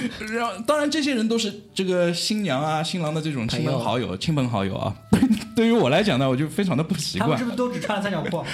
[0.32, 4.94] 然后，当然这些人都是这个新娘啊、新郎的这种亲朋好友、亲朋好友啊。
[5.54, 7.44] 对于我来讲呢，我就非常的不习惯他们是。
[7.44, 8.44] 不是都只穿了三角裤？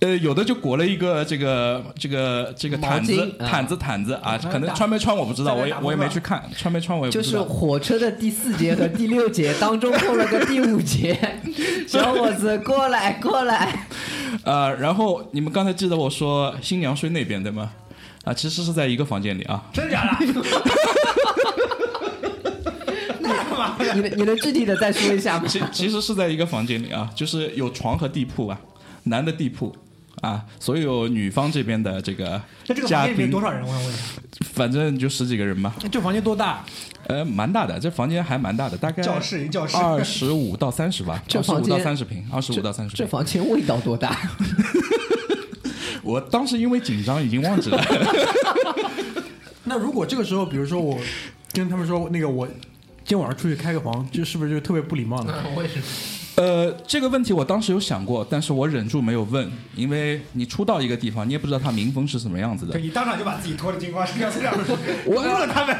[0.00, 7.52] 呃，有的就裹了一个这个这个这个毯子啊毯子毯子啊，可能穿没穿我不知道，我也我也没去看，穿没穿我也不知道就是。
[7.52, 11.18] 火车的第四节和第六节当中空了个第五节。
[11.88, 13.88] 小伙子过来过来，
[14.44, 17.72] 呃，然后你们刚才记得我说新娘睡那边对吗？
[18.28, 19.62] 啊，其实是在一个房间里啊。
[19.72, 20.26] 真的假的？
[23.94, 25.44] 你能你能具体的再说一下吗？
[25.48, 28.60] 其其实是在一个房间里啊，就是有床和地铺啊，
[29.04, 29.74] 男的地铺
[30.20, 33.62] 啊，所有女方这边的这个那这个嘉宾房间里面多，少人？
[33.62, 34.02] 我想问一下，
[34.52, 36.64] 反正就十几个人吧，这房间多大？
[37.06, 43.06] 呃，蛮大的，这房间还蛮大的，大概教室一教室，二十五到三十吧，二十五到三十平，二十五到三十这。
[43.06, 44.14] 房间味道多大？
[46.02, 47.84] 我当时因为紧张已经忘记了，
[49.64, 50.98] 那如果这个时候，比如说我
[51.52, 55.34] 跟他们说那个我今天晚上出去开个房，这是不是就特别不礼貌呢？
[55.56, 55.76] 我也是？
[56.36, 62.80] 呃，这个问题我当时有想过，但是我忍住没有问，因为你初到一个地方，你也不知道他民风是什么样子的对。
[62.80, 64.54] 你当场就把自己脱得精光，这样这样，
[65.04, 65.76] 我问了他们，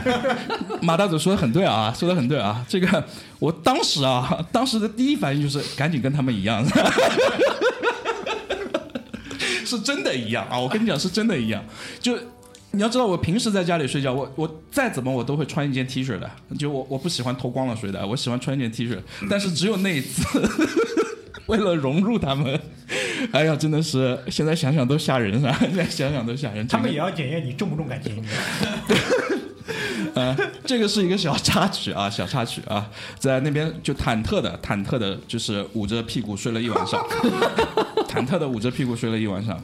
[0.83, 2.67] 马大嘴说的很对啊， 说的很对啊。
[2.69, 3.05] 这个
[3.39, 6.65] 我当时啊，当时的第一反应就是赶紧跟他们一样，
[9.69, 10.59] 是真的一样啊！
[10.59, 11.63] 我跟你讲，是真的一样。
[12.01, 12.19] 就
[12.71, 18.99] 你要知道，我平时在家里睡觉，我我再怎么我都会穿一件 T 恤的，就我我不喜欢脱光了睡的，我喜欢穿一件 T 恤。
[19.29, 20.23] 但是只有那一次，
[21.47, 22.61] 为了融入他们，
[23.33, 25.57] 哎呀，真的是现在想想都吓人啊！
[25.61, 26.67] 现在想想都吓人。
[26.67, 28.99] 他们也要检验你重不重感情，你知道吗？
[30.15, 37.07] 呃，这个是一个小插曲啊，小插曲啊，在那边就忐忑的、忐忑的，就是捂着屁股睡了一晚上，
[38.09, 39.61] 忐忑的捂着屁股睡了一晚上。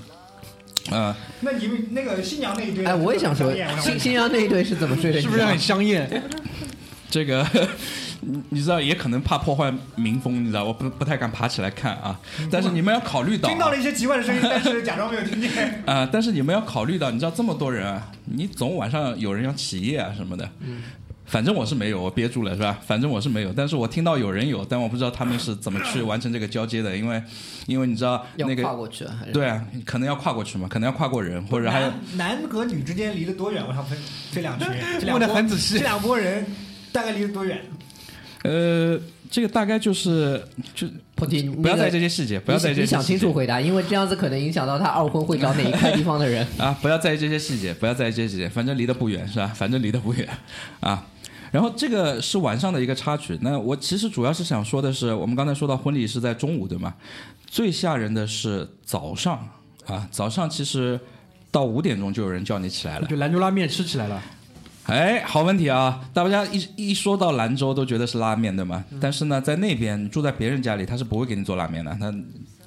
[0.91, 5.21] 呃，那你们那个新娘那一堆，哎，我也想说新新娘那一对是怎么睡的？
[5.21, 6.23] 是不是很香艳？
[7.11, 7.47] 这个
[8.21, 12.21] 你你知道，也可能怕破坏民风，你知道，我不不太敢爬起来看啊。
[12.51, 13.77] 但是你们要考虑到、啊听到了。
[13.77, 15.51] 一些奇怪的声音，但是假装没有听见。
[15.87, 20.47] 啊、但是你们要考虑到，你知道这么多人啊，你总晚上有人要起夜啊什么的。
[21.27, 22.79] 反正我是没有，我憋住了是吧？
[22.87, 27.23] 反正我是没有，但是我听到有人有，但我不知道他们是怎么去完成这个交接的，因为，
[27.67, 33.65] 因为你知道那个跨过去对啊，可能要跨过去嘛，可能要跨过人，或者还有男男和女之间离得多远？
[33.67, 33.99] 我想分
[34.31, 34.69] 这两群，
[35.11, 36.47] 问的很仔细这两拨人
[36.93, 37.59] 大概离得多远？
[38.43, 46.47] 呃，这个大概就是就不要在这些，细节，不要在这些你想清楚回答，因为这样子可能影响到他二婚会找哪一块地方的人。
[46.59, 49.47] 啊，不要在意这些细节，不要在意这些细节，反正离得不远是吧？
[49.55, 50.29] 反正离得不远
[50.81, 51.07] 啊。
[51.55, 53.39] 然后这个是晚上的一个插曲。
[53.41, 56.93] 那我其实主要是想说的是，我们刚才说到婚礼是在中午对吗？
[57.47, 59.49] 最吓人的是早上
[59.87, 60.99] 啊，早上其实
[61.53, 63.07] 到五点钟就有人叫你起来了。
[63.07, 64.21] 就兰州拉面吃起来了，
[64.87, 66.05] 哎，好问题啊！
[66.13, 68.85] 大家一一说到兰州都觉得是拉面对吗？
[69.01, 71.97] 但是呢，在那边你住在别人家里，他是不会给你做拉面的。
[72.01, 72.13] 他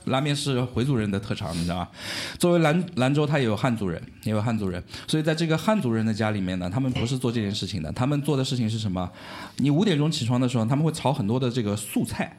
[0.07, 1.87] 拉面是回族人的特长，你知道吗？
[2.37, 9.09] 作为兰兰州，它也有汉族人，也有汉族人，所以在这个汉族人的家里面呢，他们不是做这件事情的，他们做的事情是什么？
[9.57, 12.37] 你五点钟起床的时候，他们会炒很多的这个素菜，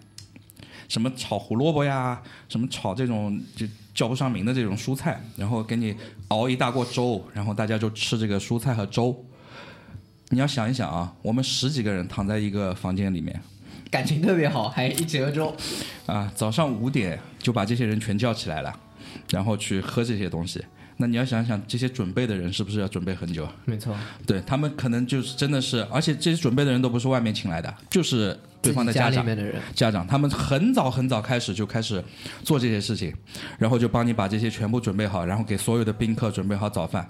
[0.89, 5.95] 什么炒胡萝卜呀，什么炒这种就叫不上名的这种蔬菜，然后给你
[6.29, 9.25] 熬一大锅粥，然后大家就吃这个蔬菜和粥。
[10.31, 13.41] 你要想一想啊，我们十几个人躺在一个房间里面
[13.91, 15.55] 感情特别好，还一起喝粥。
[16.07, 18.79] 啊，早上五点就把这些人全叫起来了，
[19.31, 20.65] 然后去喝这些东西。
[21.01, 23.49] 那你要想想，这些准备的人是不是要准备很久？
[23.65, 23.95] 没错，
[24.27, 29.23] 对他们可能就是真的是，而且这些准备的人都不是外面请来的，就是对方的家家长。
[29.23, 32.03] 里面的人，家长，他们很早很早开始就开始
[32.43, 33.15] 做这些事情，
[33.59, 37.09] 然后就帮你把这些全部准备好，然后给所有的宾客准备好早饭，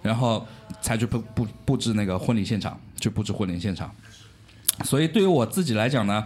[0.00, 0.46] 然后
[0.80, 3.94] 才去布布布置那个婚礼现场，去布置婚礼现场。
[4.84, 6.24] 所以对于我自己来讲呢，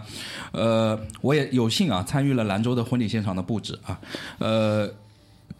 [0.51, 3.99] 呃，我也有幸啊参与了兰州的婚礼现场的布置啊，
[4.39, 4.89] 呃，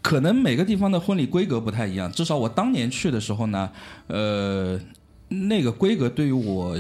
[0.02, 3.70] 可能每个地方的婚礼规格不太一样，至少我当年去的时候呢，
[4.08, 4.80] 呃，
[5.28, 6.78] 那个规格对于我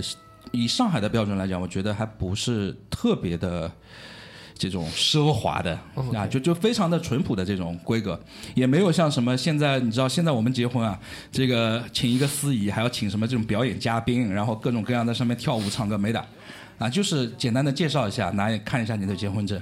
[0.51, 3.72] 以上海的标准来讲，我觉得还不是特别的
[4.58, 5.78] 这种奢华的
[6.14, 8.20] 啊，就就非常的淳朴的这种规格，
[8.56, 10.97] 也没有像什么现在你知道现在我们结婚啊，
[11.32, 16.26] 这个请一个司仪，还要请什么这种表演嘉宾，然后各种各样在上面跳舞唱歌没的，
[16.78, 19.62] 啊，就是简单的介绍一下，拿看一下你的结婚证，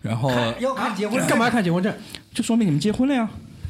[0.00, 1.94] 然后要看结婚证干嘛看结婚证？
[2.34, 3.28] 就说明你们结婚了呀，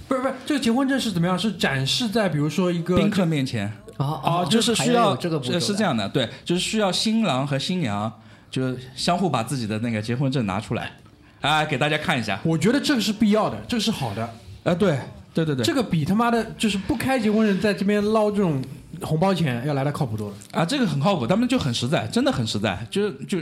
[0.09, 1.39] 不是不是，这个结婚证是怎么样？
[1.39, 3.73] 是展示在比如说一个宾客面前。
[3.99, 8.11] 哦哦，就是需要有这个步骤的是这样的，对，就是需要新郎和新娘
[8.53, 10.93] 就相互把自己的那个结婚证拿出来，
[11.41, 12.39] 啊，给大家看一下。
[12.45, 14.23] 我觉得这个是必要的，这个是好的。
[14.63, 14.99] 啊，对，
[15.33, 18.63] 对对对，这个比他妈的就是不开结婚证在这边捞这种
[19.01, 20.37] 红包钱要来的靠谱多了。
[20.53, 23.39] 啊，这个很靠谱，他们就很实在，真的很实在，就就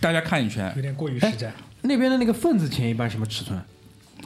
[0.00, 1.52] 大家看一圈有点过于实在。
[1.82, 3.60] 那边的那个份子钱一般什么尺寸？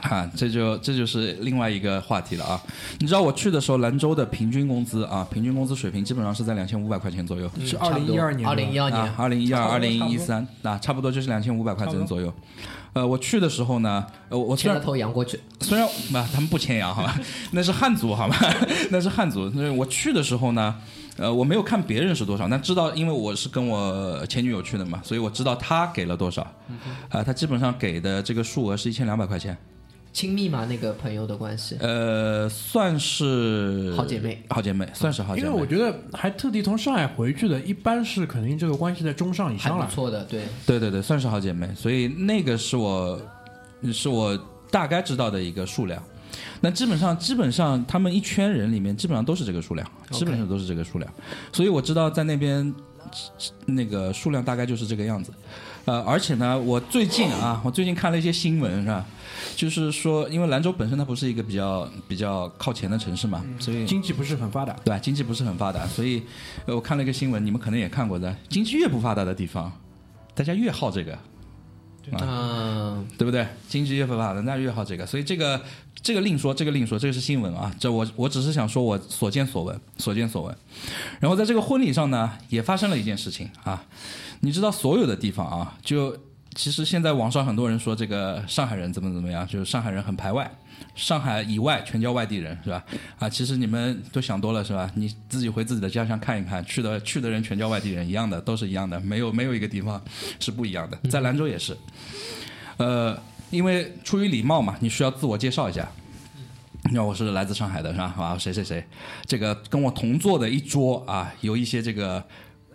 [0.03, 2.61] 啊，这就这就是另外一个话题了啊。
[2.99, 7.51] 你知道我去的时候，兰州的平均工资啊，平均工资水平基本上是在两千五百块钱左右。
[7.65, 12.33] 是二零一二年二零一二年啊，二零一二、二零一三，那差不多就是两千五百块钱左右。
[12.93, 17.17] 呃，我去的时候呢，呃，我虽然牵了头羊过去，虽然不，他们不牵羊，好吧，
[17.53, 18.37] 那是汉族，好吧，
[18.91, 19.49] 那是汉族。
[19.55, 20.75] 那我去的时候呢，
[21.17, 26.43] 呃，我没有看别人是多少，但知道，因为我是跟我前女友去的嘛，所以我知道她给了多少。
[27.11, 29.57] 啊、她基本上给的这个数额是一千两百块钱，
[30.13, 35.47] 亲密吗那个朋友的关系，呃，算是好姐妹，好姐妹，算是好姐妹。
[35.47, 39.87] 因为我觉得还特地从上海回去的，一般是肯定这个关系在中上以上了。
[39.87, 43.21] 不错的，对，对对对，算是好姐妹，所以那个是我
[43.93, 44.37] 是我
[44.71, 46.03] 大概知道的一个数量。
[46.61, 51.13] 那基本上基本上他们一圈人里面基本上都是这个数量基本上都是这个数量，
[51.53, 52.75] 所以我知道在那边
[53.67, 55.33] 那个数量大概就是这个样子。
[55.85, 59.05] 呃，而且呢，我最近啊，我最近看了一些新闻，是吧？
[59.57, 66.23] 就是说，因为兰州本身它不是一个比较比较靠前的城市嘛，所以经济不是很发达，对经济不是很发达，所以
[66.67, 69.73] 呃我看了一个新闻，你们可能也看过的，经济越不发达的地方，
[70.35, 71.19] 大家越好这个。
[72.13, 72.70] 嗯，
[73.21, 73.47] 对不对？
[73.69, 75.61] 经济越发达，那越好这个，所以这个
[76.01, 77.71] 这个另说，这个另说，这个是新闻啊。
[77.79, 80.57] 这我我只是想说我所见所闻，所见所闻。
[81.21, 83.85] 然后在这个婚礼上呢，也发生了一件事情啊。
[84.41, 86.17] 你知道所有的地方啊，就
[86.55, 90.51] 其实现在网上很多人说这个上海人怎么怎么样，就是上海人很排外，
[90.95, 92.83] 上海以外全叫外地人是吧？
[93.19, 94.91] 啊，其实你们都想多了是吧？
[94.95, 100.03] 你自己回自己的家乡看一看，去的去的人全叫外地人，一样的都是一样的，没有没有一个地方
[100.39, 101.77] 是不一样的，在兰州也是。
[102.81, 103.15] 呃，
[103.51, 105.87] 因为出于礼貌嘛，你需要自我介绍一下。
[106.85, 108.15] 你看我是来自上海的，是吧？
[108.17, 108.83] 啊，谁谁谁，
[109.27, 112.25] 这个跟我同坐的一桌啊，有一些这个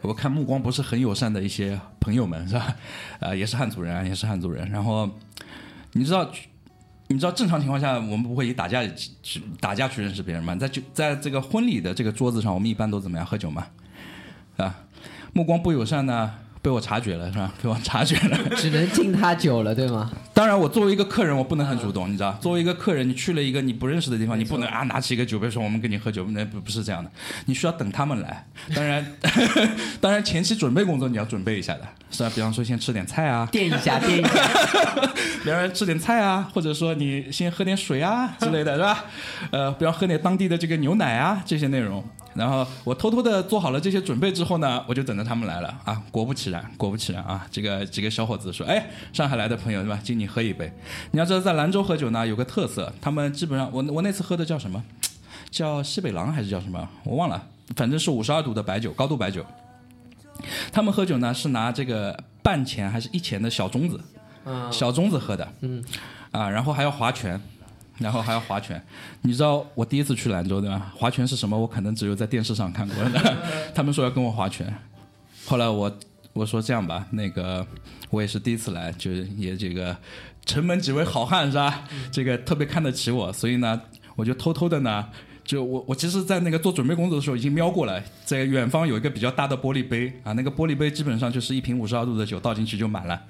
[0.02, 2.76] 我看目光不是很友善的一些朋友们，是吧？
[3.20, 4.70] 呃，也是汉族人，也是汉族人。
[4.70, 5.10] 然后
[5.94, 6.30] 你知道，
[7.08, 8.86] 你知道正常情况下我们不会以打架
[9.24, 10.56] 去打架去认识别人嘛？
[10.56, 13.26] 在就在这个婚礼的这个桌子上，我们一般都怎么样？
[13.26, 13.66] 喝酒嘛，
[14.58, 14.86] 啊，
[15.34, 16.32] 目光不友善呢，
[16.66, 17.54] 被我察觉了，是吧？
[17.62, 18.36] 被我察觉了。
[18.58, 20.12] 只能敬他酒了，对吗？
[20.34, 27.12] 当然，我作为一个客人，我不能很主动，你知道，作为一个客人，你去了一个你不认识的地方，你不能啊拿起一个酒杯说我们跟你喝酒，那不不是这样的，
[27.46, 28.44] 你需要等他们来。
[28.74, 29.06] 当然，
[30.02, 32.32] 当然前期准备工作你要准备一下的，是吧？
[32.34, 34.32] 比方说先吃点菜啊，垫一下，垫一下，
[35.46, 39.06] 比方说吃点菜啊，或者说你先喝点水啊之类的，是吧？
[39.52, 42.04] 呃，比方喝点当地的这个牛奶啊这些内容。
[42.36, 46.02] 然后我偷偷的做好了这些准备之后呢，我就等着他们来了啊！
[46.12, 49.98] 果不其然，果不其然啊，这个几个小伙子说：“哎，上海来的朋友对吧？
[50.04, 50.72] 敬你喝一杯。”
[51.12, 54.84] 你要知道，在兰州喝酒呢有个特色，他们基本上我我那次喝的叫什么？
[55.50, 56.88] 叫西北狼还是叫什么？
[57.06, 57.42] 我忘了，
[57.76, 59.46] 反正是五十二度的白酒，高度白酒。
[60.74, 63.98] 他们喝酒呢是拿这个半钱还是一钱的小盅子，
[64.44, 65.82] 嗯，小盅子喝的，嗯，
[66.32, 67.42] 啊，然后还要划拳，
[67.98, 68.82] 然后还要划拳。
[69.22, 70.92] 你知道我第一次去兰州对吧？
[70.96, 71.58] 划拳是什么？
[71.58, 73.38] 我可能只有在电视上看过的。
[73.74, 74.74] 他们说要跟我划拳，
[75.46, 75.92] 后来我
[76.34, 77.66] 我说这样吧，那个
[78.10, 79.96] 我也是第一次来，就是也这个
[80.46, 81.84] 城门几位好汉是吧？
[82.12, 83.82] 这个特别看得起我，所以呢，
[84.16, 85.08] 我就偷偷的呢。
[85.46, 93.22] 就我我其实，在那个做准备工作的时候已经瞄过了，在远方有一个比较大的玻璃杯啊，那个玻璃杯基本上就是一瓶五十二度的酒倒进去就满了。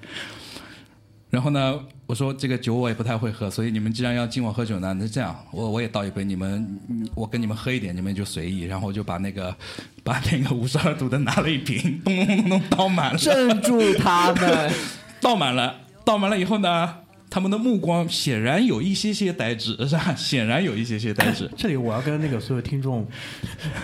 [1.36, 8.62] 然后呢，我说这个酒我也不太会喝，所以你们既然要敬我喝酒呢，那这样我我也倒一杯，你们嗯我跟你们喝一点，你们就随意。
[8.62, 9.54] 然后我就把那个
[10.02, 14.72] 把那个五十二度的拿了一瓶，咚咚咚咚倒满了，镇住他们。
[15.20, 15.74] 倒满了，
[16.06, 16.94] 倒满了以后呢，
[17.28, 20.14] 他们的目光显然有一些些呆滞，是吧？
[20.16, 21.50] 显然有一些些呆滞。
[21.54, 23.06] 这里我要跟那个所有听众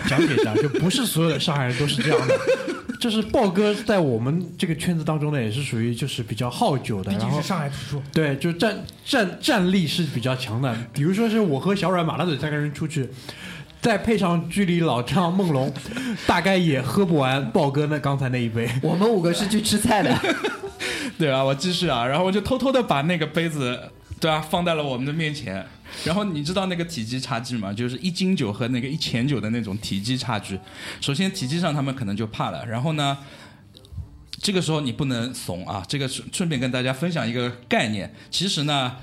[0.07, 2.35] 讲解一下，就不是所有的上海人都是这样的。
[2.99, 10.75] 就是豹哥在我们这个圈子当中呢，也是属于就是比较好酒的，然后毕竟是上海土著，对，就战战战力是比较强的。
[10.93, 13.09] 比如说是我和小阮、马大嘴三个人出去，
[13.81, 15.73] 再配上距离老张、梦龙，
[16.25, 18.69] 大概也喝不完豹哥那刚才那一杯。
[18.81, 20.17] 我们五个是去吃菜的，
[21.19, 23.77] 对啊，我继续啊，然后我就偷偷的把那个杯子，
[24.23, 25.65] 对啊，放在了我们的面前。
[26.05, 27.73] 然后你知道那个体积差距吗？
[27.73, 30.57] 就是一斤酒和那个一钱酒的那种体积差距。
[31.01, 33.17] 首先体积上他们可能就怕了，然后呢，
[34.41, 35.83] 这个时候你不能怂啊。
[35.89, 38.95] 这个顺顺便跟大家分享一个概念，其实呢。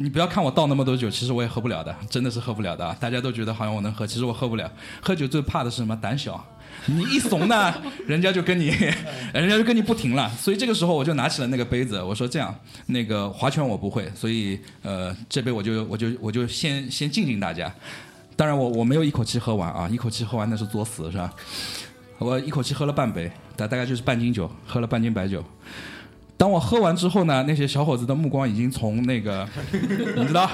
[0.00, 2.96] 你不要看我倒那么多酒，其实我也喝不了的，真的是喝不了的啊。
[3.00, 4.70] 大家都觉得好像我能喝，其实我喝不了。
[5.02, 5.96] 喝酒最怕的是什么？
[5.96, 6.42] 胆小。
[6.86, 7.74] 你一怂呢，
[8.06, 8.68] 人家就跟你，
[9.34, 10.30] 人家就跟你不停了。
[10.38, 12.54] 所以这个时候我就拿起了那个杯子，我说这样，
[12.86, 17.70] 那个划拳我不会，所以呃，这杯我就我就我就先先敬敬大家。
[18.36, 21.32] 当然我我没有一口气喝完啊，一口气喝完那是作死是吧？
[22.18, 25.44] 我一口气喝了半杯，大大概就是半斤酒，喝了半斤白酒。
[26.38, 29.46] 当我喝完之后呢，那些小伙子的目光已经从那个，
[30.16, 30.48] 你知道，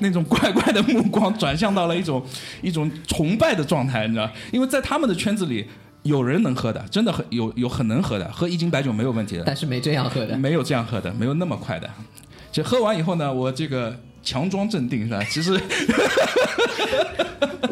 [0.00, 2.20] 那种怪怪的目光转向到了一种
[2.60, 4.28] 一种崇拜的状态，你知道？
[4.50, 5.64] 因为在他们的圈子里，
[6.02, 10.36] 有人能喝的，真的很有有很能喝的，喝一斤白酒没有问题的，但是没这样喝的。
[10.36, 11.88] 没有这样喝的，没有那么快的。
[12.50, 15.22] 就喝完以后呢，我这个强装镇定是吧？
[15.30, 15.60] 其实。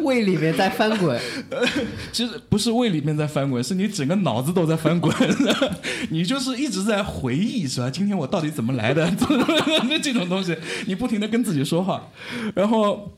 [0.03, 1.17] 胃里面在翻滚，
[2.11, 5.15] 其实不是胃里面在翻滚，是你整个脑子都在翻滚，
[6.09, 7.89] 你就是一直在回忆，是吧？
[7.89, 9.09] 今天我到底怎么来的？
[10.03, 12.09] 这种东西，你不停的跟自己说话，
[12.53, 13.13] 然后。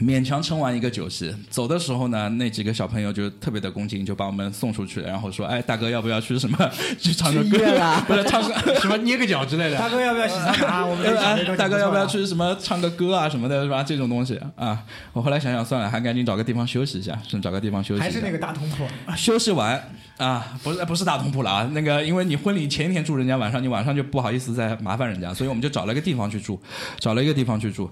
[0.00, 8.02] 勉强撑完一个酒席，走的时候呢，那几个小朋友就特别的恭敬，就把我们送出去，然后说：“哎，大哥要不要去什么 去唱个歌啊？
[8.06, 9.78] 不是唱个什么捏个脚之类的？
[9.78, 10.84] 大哥要不要洗桑拿？
[10.84, 13.82] 我们哎，大哥要不要去什么唱个歌啊什么的，是吧？
[13.82, 14.82] 这种东西啊，
[15.12, 18.00] 我后来想想算了，还赶紧找个地方休息一下，先找个地方休息。
[18.00, 18.86] 还是那个大通铺。
[19.16, 19.82] 休息完
[20.18, 26.60] 啊，不是不是大通铺了啊，那个因为你婚礼前一天住人家，晚上你晚上就不好意思再麻烦人家，所以我们就找了个地方去住，
[26.98, 27.90] 找了一个地方去住。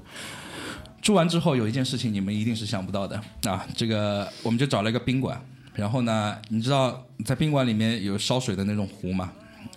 [1.04, 5.38] 住完之后有一件事情你们一定是想不到的啊，这个我们就找了一个宾馆，
[5.74, 9.30] 然后呢，你知道在宾馆里面有烧水的那种壶吗？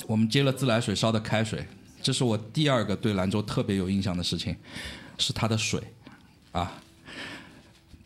[0.08, 1.68] 我们接了自来水烧的开水，
[2.02, 4.56] 这是我第二个对兰州特别有印象的事情，
[5.18, 5.82] 是它的水，
[6.54, 6.72] 啊，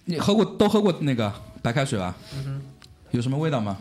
[0.05, 2.15] 你喝过都喝过那个白开水吧？
[3.11, 3.77] 有什么味道吗？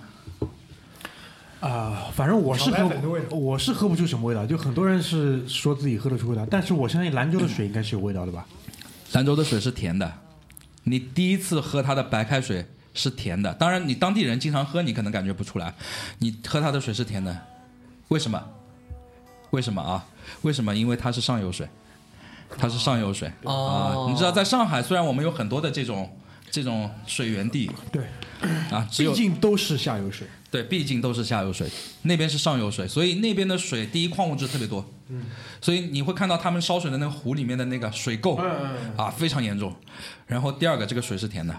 [1.61, 8.47] 啊，反正我是喝粉的味道我是喝不出什么味道，就很多人是说自己喝得出味道，但是我相信兰州的水应该是有味道的吧？
[9.13, 10.13] 兰州的水是甜的，
[10.85, 15.75] 你第一次喝它的白开水是甜的，当然你当地人经常喝，你可能感觉不出来。
[16.19, 17.37] 你喝它的水是甜的，
[18.09, 18.43] 为什么？
[19.51, 20.07] 为什么啊？
[20.43, 20.75] 为什么？
[20.75, 21.69] 因为它是上游水，
[22.57, 24.11] 它是上游水、哦啊。
[24.11, 26.17] 你知道，在上海虽然我们有很多的这种
[26.51, 28.05] 这种水源地对，
[28.71, 30.27] 啊，毕竟都是下游水。
[30.53, 31.71] 对，毕竟都是下游水，
[32.03, 35.23] 那边是上游水，所以那边的水第一矿物质特别多，嗯，
[35.61, 38.41] 所以你会看到他们烧水的那个壶里面的那个水垢，
[38.97, 39.75] 啊，非常严重。
[40.27, 41.55] 然后第二个，这个水是甜的，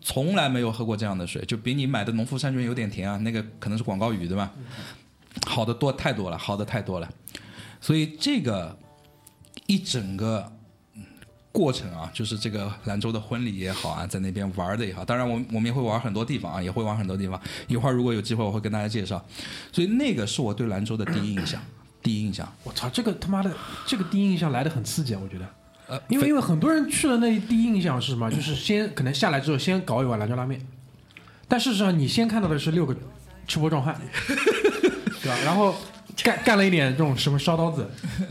[0.00, 4.52] 从来没有喝过这样的水，就比你买的农夫山泉有点甜啊，那个可能是广告语对吧？
[5.46, 7.08] 好的多太多了，好的太多了，
[7.80, 8.76] 所以这个
[9.66, 10.52] 一整个
[11.50, 17.40] 过程啊，就是这个兰州的婚礼也好啊，在那边玩的也好，当然我我们也会玩很多地方啊，也会玩很多地方。
[17.66, 19.24] 一会儿如果有机会，我会跟大家介绍。
[19.72, 21.58] 所以那个是我对兰州的第一印象，
[22.02, 22.50] 第一印象。
[22.64, 23.50] 我操，这个他妈的，
[23.86, 25.20] 这个第一印象来的很刺激啊！
[25.22, 25.46] 我觉得，
[25.88, 28.30] 呃，因为因为很多人去了那第一印象是什么？
[28.30, 30.60] 就是先可能下来之后先搞一碗兰州拉面，
[31.48, 32.96] 但事实上你先看到的是六个
[33.46, 34.00] 吃播壮汉，
[35.22, 35.36] 对吧？
[35.44, 35.74] 然后
[36.22, 37.88] 干干了一点这种什么烧刀子，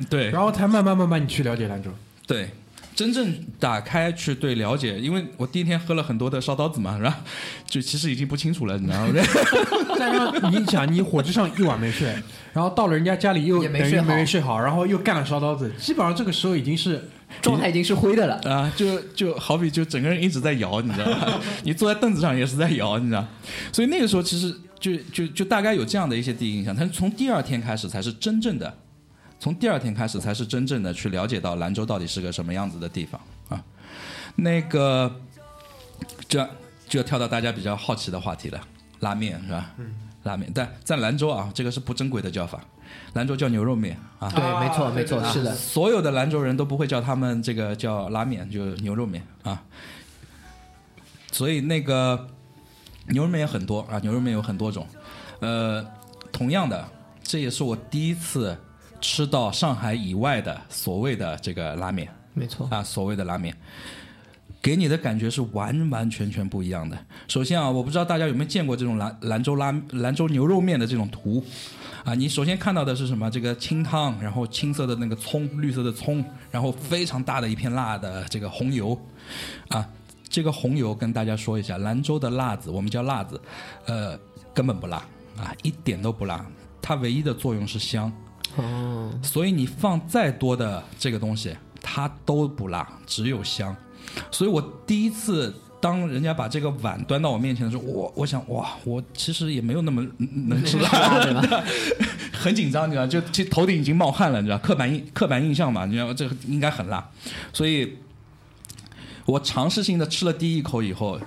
[0.10, 1.90] 对然后才慢慢慢慢你去了解兰州。
[2.28, 2.50] 对，
[2.94, 7.20] 真正打开去对了解，因为我第一天喝了很多的烧刀子嘛，是吧？
[7.66, 9.14] 就其实已经不清楚了，你知道吗？
[9.98, 12.08] 再让你想，你火车上一晚没睡，
[12.54, 17.08] 然后到了人家家里又等于也没睡好没睡好，然后又干了烧刀子，基本上这个时候已经是
[17.42, 18.36] 状态已经是灰的了。
[18.52, 21.40] 啊，就就好比就整个人一直在摇，你知道吗？
[21.64, 23.26] 你坐在凳子上也是在摇，你知道。
[23.72, 28.78] 所以那个时候其实就就就大概有这样的一些第一印象，但是从第二天开始才是真正的，
[29.42, 33.20] 从第二天开始才是真正的去了解到兰州到底是个什么样子的地方
[33.50, 33.62] 啊。
[34.36, 35.12] 那个，
[36.30, 36.48] 这
[36.88, 38.62] 就要跳到大家比较好奇的话题了，
[39.00, 39.72] 拉面是吧？
[39.80, 42.64] 嗯，拉面，但在兰州啊，这个是不正规的叫法，
[43.14, 44.30] 兰州叫牛肉面啊。
[44.30, 45.56] 对，没错，没错，是的。
[45.56, 49.64] 所有的兰州人都不会叫他们这个叫拉面，就牛肉面啊。
[51.32, 52.28] 所以那个
[53.08, 54.88] 牛肉面也很多啊，牛肉面有很多种。
[55.40, 55.84] 呃，
[56.32, 56.88] 同样的，
[57.24, 58.56] 这也是我第一次
[59.02, 62.08] 吃到上海以外的所谓的这个拉面。
[62.34, 63.54] 没错，啊，所谓的拉面。
[64.62, 66.96] 给你的感觉是完完全全不一样的。
[67.28, 71.44] 首先啊，我不知道大家有没有见过这种兰兰州拉兰州牛肉面的这种图，
[72.06, 73.30] 啊，你首先看到的是什么？
[73.32, 78.96] 这个清汤，然后青色的那个葱，绿色的葱，然后非常大的一片辣的这个红油，
[79.70, 79.84] 啊，
[80.30, 83.42] 这个红油跟大家说一下，兰州的辣子，我们叫辣子，
[83.88, 84.18] 呃，
[84.54, 85.04] 根本不辣。
[85.38, 86.46] 啊，一点都不辣，
[86.82, 88.12] 它唯一的作用是香
[88.58, 93.76] 哦，所以你放再多的这个东西，它都不辣，只有香。
[94.30, 101.64] 所以我第一次当人家把这个碗端到我面前的时候，我我想哇，我其实也没有那么能吃辣，对吧？
[102.34, 107.10] 很紧张，你知道，就其头顶已经冒汗了，你知道，刻板印刻板印象嘛，你知道这个应该很辣，
[107.54, 107.98] 所以
[109.26, 111.20] 我尝试性的吃了第一口以后。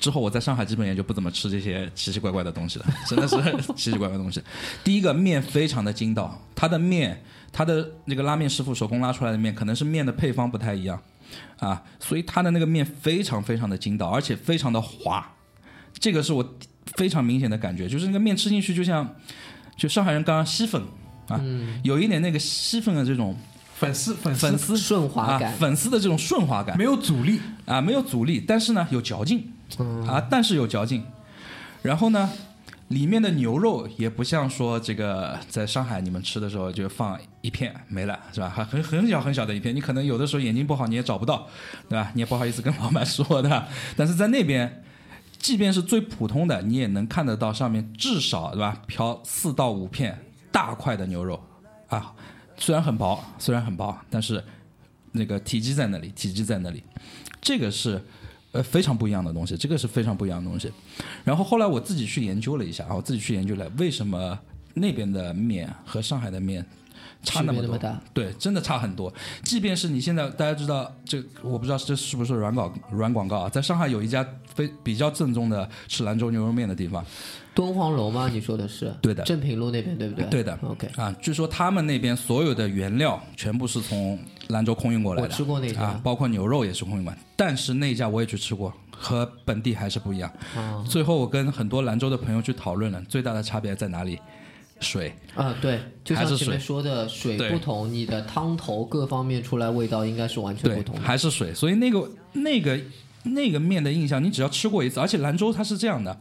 [0.00, 3.36] 之后我在上海基本也就不怎么吃这些奇奇怪怪的东西了，真的是
[3.76, 4.42] 奇奇怪怪的东西。
[4.82, 7.22] 第一个面非常的筋道，它的面，
[7.52, 11.00] 它的那个拉面师傅手工拉出来的面，可能是面的配方不太一样，
[11.58, 15.30] 啊，所以它的那个面非常非常的筋道，而且非常的滑，
[15.98, 16.56] 这个是我
[16.96, 19.14] 非常明显的感觉，就是那个面吃进去就像，
[19.76, 20.82] 就上海人刚刚吸粉
[21.28, 21.38] 啊，
[21.84, 23.36] 有一点那个吸粉的这种
[23.74, 29.52] 粉丝粉丝粉丝顺滑啊感，粉丝的这种顺滑感没，有阻力，啊，没有阻力，但是呢有嚼劲，
[30.06, 31.04] 啊，但是有嚼劲。
[31.82, 32.30] 然后呢，
[32.88, 38.48] 里面的牛肉也不像说这个在上海你们吃的时候就放一片没了，是吧？
[38.48, 41.46] 还很很小很小的一片，你可能有的时候眼睛不好你也找不到，
[41.88, 42.10] 对吧？
[42.14, 43.66] 你也不好意思跟老板说的。
[43.96, 44.82] 但是在那边，
[45.38, 48.82] 即便是最普通的，你也能看得到上面至少对吧？
[48.86, 50.18] 飘四到五片
[50.52, 51.42] 大块的牛肉
[51.88, 52.12] 啊，
[52.58, 54.44] 虽然很薄，虽然很薄，但是
[55.12, 56.84] 那个体积在那里，体积在那里，
[57.40, 58.04] 这个是
[58.52, 60.70] 呃非常不一样的东西，这个是非常不一样的东西。
[61.24, 64.38] 然后后来我自己去研究了一下啊，我自己去研究了为什么
[64.74, 66.64] 那边的面和上海的面
[67.22, 67.78] 差那么多，
[68.14, 69.12] 对，真的差很多。
[69.42, 77.04] 即便是你现在大家知道这，我不知道这是不是软广软广告啊，在上海有一家非比较正宗的吃兰州牛肉面的地方，
[77.54, 78.28] 敦煌楼吗？
[78.32, 78.92] 你说的是？
[79.02, 80.24] 对的正平路那边对不对？
[80.26, 85.34] 对的 OK，啊，据说他们那边所有的原料全部是从兰州空运过来我的。
[85.34, 90.30] 吃过那家啊，包括牛肉也是空运过来，但是那家我也去吃过，和本地还是不一样。
[90.56, 94.18] 啊最后我跟很多兰州的朋友去讨论了，最大的差别在哪里？
[94.82, 101.02] 水，啊，对，就像前面说的，水不同，你的汤头各方面出来味道应该是完全不同，的。
[101.02, 102.80] 还是水，所以那个那个
[103.24, 106.18] 那个面的印象，你只要吃过一次，而且兰州它是这样的，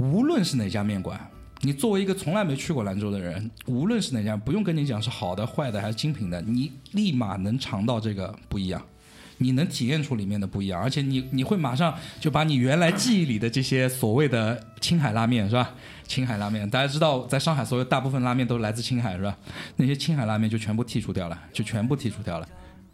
[0.00, 1.20] 无论是哪家面馆，
[1.60, 8.80] 你作为一个从来没去过兰州的人，无论是哪家，不用跟你讲是好的、坏的还是精品的，你立马能尝到这个不一样。
[9.42, 15.74] 你能体验出里面的不一样，而且你你会马上就把你原来记忆里的这些所谓的青海拉面是吧？
[16.06, 19.36] 青海拉面，大家知道，在上海所有大部分拉面都来自青海是吧？
[19.76, 22.46] 那些青海拉面就全部剔除掉了，就全部剔除掉了，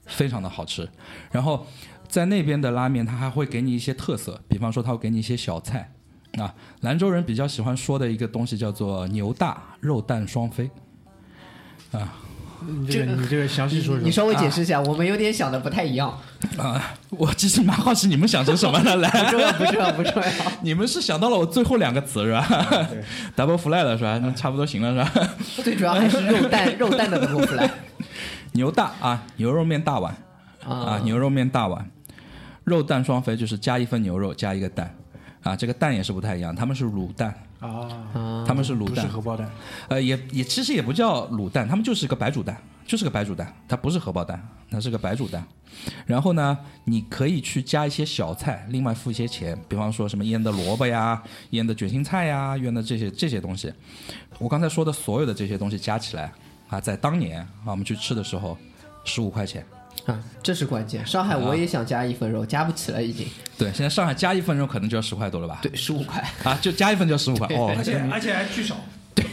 [0.07, 0.89] 非常的好吃。
[1.33, 1.67] 然后
[2.09, 5.93] 在那边的拉面，它还会给你一些特色，比方说它会给你一些小菜
[6.39, 6.55] 啊。
[6.81, 10.71] 兰州人比较喜欢说的一个东西叫做牛大肉蛋双飞
[11.93, 12.13] 啊
[12.69, 14.03] 你这个你这个详细说说。
[14.03, 16.19] 你稍微解释一下，我们有点想的不太一样。
[16.57, 16.95] 啊！
[17.11, 19.11] 我其实蛮好奇你们想成什么了，来。
[19.11, 20.29] 不重要，不重要，不重要。
[20.63, 22.47] 你们是想到了我最后两个词是吧
[23.37, 24.19] ？double fly 了是吧？
[24.23, 25.29] 那差不多行了是吧？
[25.63, 27.71] 最主要还是肉蛋，肉蛋的不出来
[28.53, 30.17] 牛大啊，牛肉面大碗
[30.67, 31.91] 啊，牛肉面大碗，
[32.65, 34.97] 肉蛋双飞就是加一份牛肉加一个蛋
[35.47, 39.49] 啊，这个蛋也是不太一样，他们是卤蛋，啊，他们是卤蛋不是，荷包蛋，
[39.89, 45.47] 呃，也也其实也不叫卤蛋，他们就是个白煮蛋，就是个白煮蛋，它不是荷包蛋，它是个白煮蛋。
[46.05, 53.73] 然后呢，你可以去加一些小菜，另外付一些钱，比方说什么腌的萝卜呀、腌的卷心菜呀、腌的这些这些东西。
[54.41, 56.33] 我刚才说的所有的这些东西加起来
[56.69, 58.59] 啊，在当年啊我们去吃的时候，
[59.05, 59.65] 十五块钱。
[60.07, 61.05] 啊，这是关键。
[61.05, 63.27] 上海我也想加一份肉，加不起了已经。
[63.59, 65.59] 对，现在上海加一份肉可能就要十块多了吧？
[65.63, 66.23] 对，十五块。
[66.45, 68.77] 啊，就加一份就要十五块哦，而且而且还巨少。
[69.15, 69.25] 对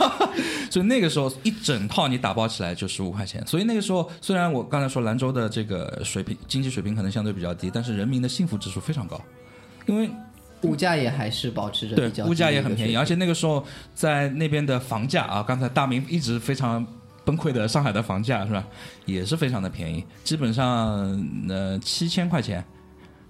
[0.70, 3.46] 所以那个时候一整套你打包起来就十五块钱。
[3.46, 9.20] 所以那个时候虽然我刚才说兰州的这个水平经济水平可能相对比较低，但是人民的幸福指数非常高，
[9.86, 10.10] 因为
[10.62, 16.84] 物价也还是保持着比较物价也很便宜，而且且那个时候在那边的房价啊，刚才大明一直非常。
[17.30, 18.66] 崩溃的上海的房价是吧，
[19.06, 20.66] 也是非常的便宜，基本上
[21.48, 22.64] 呃七千块钱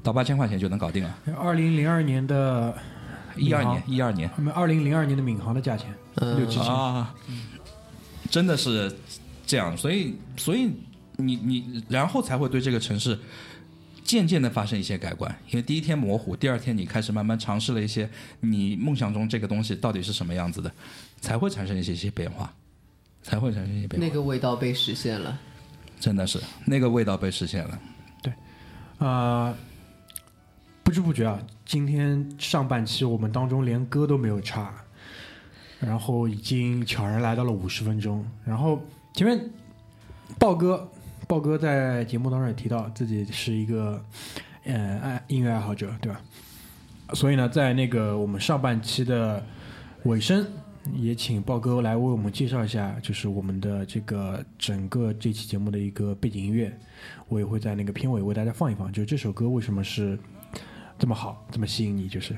[0.03, 1.19] 到八千块钱就能搞定了。
[1.39, 2.75] 二零零二年的
[3.37, 7.15] 一二年，一二年，我们二零零二年的闵行的价钱六七千，啊，
[8.31, 8.91] 真的是
[9.47, 10.71] 这样，所以所以
[11.17, 13.19] 你你然后才会对这个城市
[14.03, 18.09] 渐渐的发生一些改观，因为第一天模糊，第二天你开始慢慢尝试了一些
[18.41, 20.73] 你梦想中这个东西到底是什么样子的，
[21.21, 22.51] 才会产生一些些变化，
[23.23, 25.39] 才会产生一些变化，那个味道被实现了。
[25.99, 27.79] 真的是那个味道被实现了。
[28.23, 28.33] 对
[28.99, 29.55] 啊，
[30.83, 34.75] 不知不觉啊，今天上半期我们当中连歌都没有插，
[35.79, 38.25] 然后已经悄然来到了五十分钟。
[38.45, 38.83] 然后
[39.15, 39.51] 前面
[40.39, 40.91] 豹哥，
[41.29, 44.03] 豹哥在节目当中也提到自己是一个
[44.65, 46.21] 呃爱音乐爱好者，对吧？
[47.13, 49.45] 所以呢，在那个我们上半期的
[50.05, 50.47] 尾声，
[50.95, 56.77] 也请豹哥来为我们介绍一下，就是我们的这个整个这期节目的一个背景音乐，
[57.29, 60.19] 我也会在那个片尾为大家放一放，就这首歌为什么是
[60.99, 62.37] 这么好，这么吸引你，就是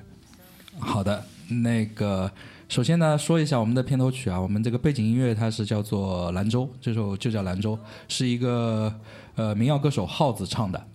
[0.79, 2.31] 好的，那个
[2.69, 7.77] 首先呢，说一下我们的片头曲啊，我们这个背景音乐它是叫做《兰州》，这首就叫《兰州》，
[8.09, 8.93] 是一个
[9.35, 10.87] 呃民谣歌手耗子唱的。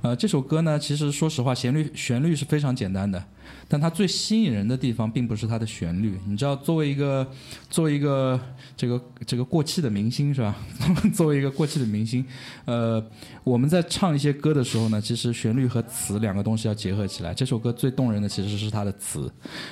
[0.00, 3.22] 呃，这首歌呢，其实说实话，旋律旋律是非常简单的，
[3.66, 6.16] 但它最吸引人的地方并不是它的旋律。
[6.24, 7.26] 你知道，作为一个
[7.68, 8.38] 作为一个
[8.76, 10.54] 这个这个过气的明星是吧？
[11.12, 12.24] 作为一个过气的明星，
[12.64, 13.04] 呃，
[13.42, 17.34] 我们在唱一些歌的时候呢，其实旋律和词两个东西要结合起来。
[17.34, 19.28] 这首歌最动人的其实是它的词。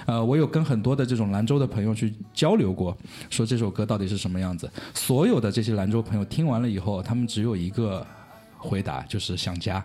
[0.07, 2.97] 呃，我有跟很多的这种兰州的朋友去交流过，
[3.31, 4.69] 说这首歌到底是什么样子。
[4.93, 8.05] 所有的这些兰州朋友听完了以后，他们只有一个
[8.59, 9.85] 回答，就是想家。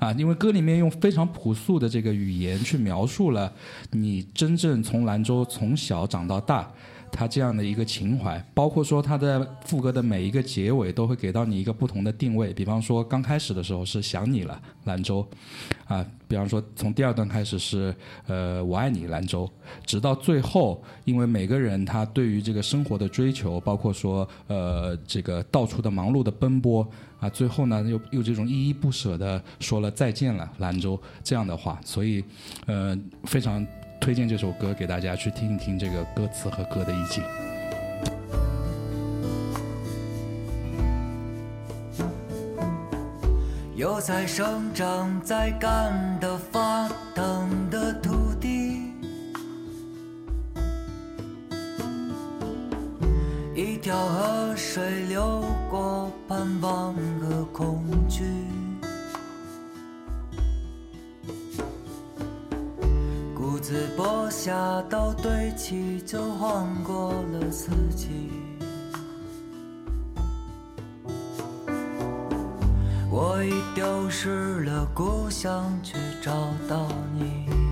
[0.00, 3.52] 啊，因为歌里面用非常朴素的这个语言去描述了
[3.90, 6.72] 你真正从兰州从小长到大，
[7.12, 12.50] 他这样的一个情怀，包括说他的副歌的每一个结尾都会给到你一个不同的定位。
[12.54, 15.26] 比方说刚开始的时候是想你了，兰州，
[15.86, 17.94] 啊，比方说从第二段开始是
[18.26, 19.46] 呃我爱你兰州，
[19.84, 26.88] 直到最后，因为每个人他对于这个生活的追求，包括说呃这个到处的忙碌的奔波。
[27.20, 32.24] 啊，最后呢，又又这种依依不舍的说了再见了，兰州这样的话，所以，
[32.66, 33.64] 呃，非常
[34.00, 37.22] 推荐这首歌给大家去听一听这个歌词和歌的意境。
[43.76, 48.29] 有在生长在干的发疼的土
[53.90, 58.22] 条河水流过，盼望和恐惧。
[63.34, 64.54] 谷子播下
[64.88, 68.30] 到堆起，就晃过了四季。
[73.10, 76.30] 我已丢失了故乡，却找
[76.68, 76.86] 到
[77.18, 77.69] 你。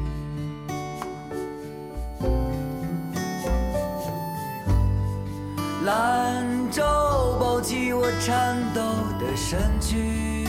[5.88, 6.82] 兰州
[7.40, 8.82] 抱起我颤抖
[9.18, 10.44] 的身躯，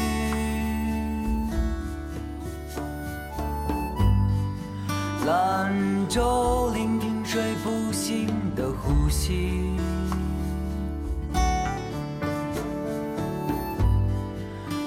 [5.25, 5.73] 兰
[6.09, 9.77] 州聆听睡不醒的呼吸。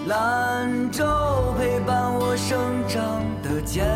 [0.06, 1.02] 兰州
[1.56, 3.86] 陪伴我生长的坚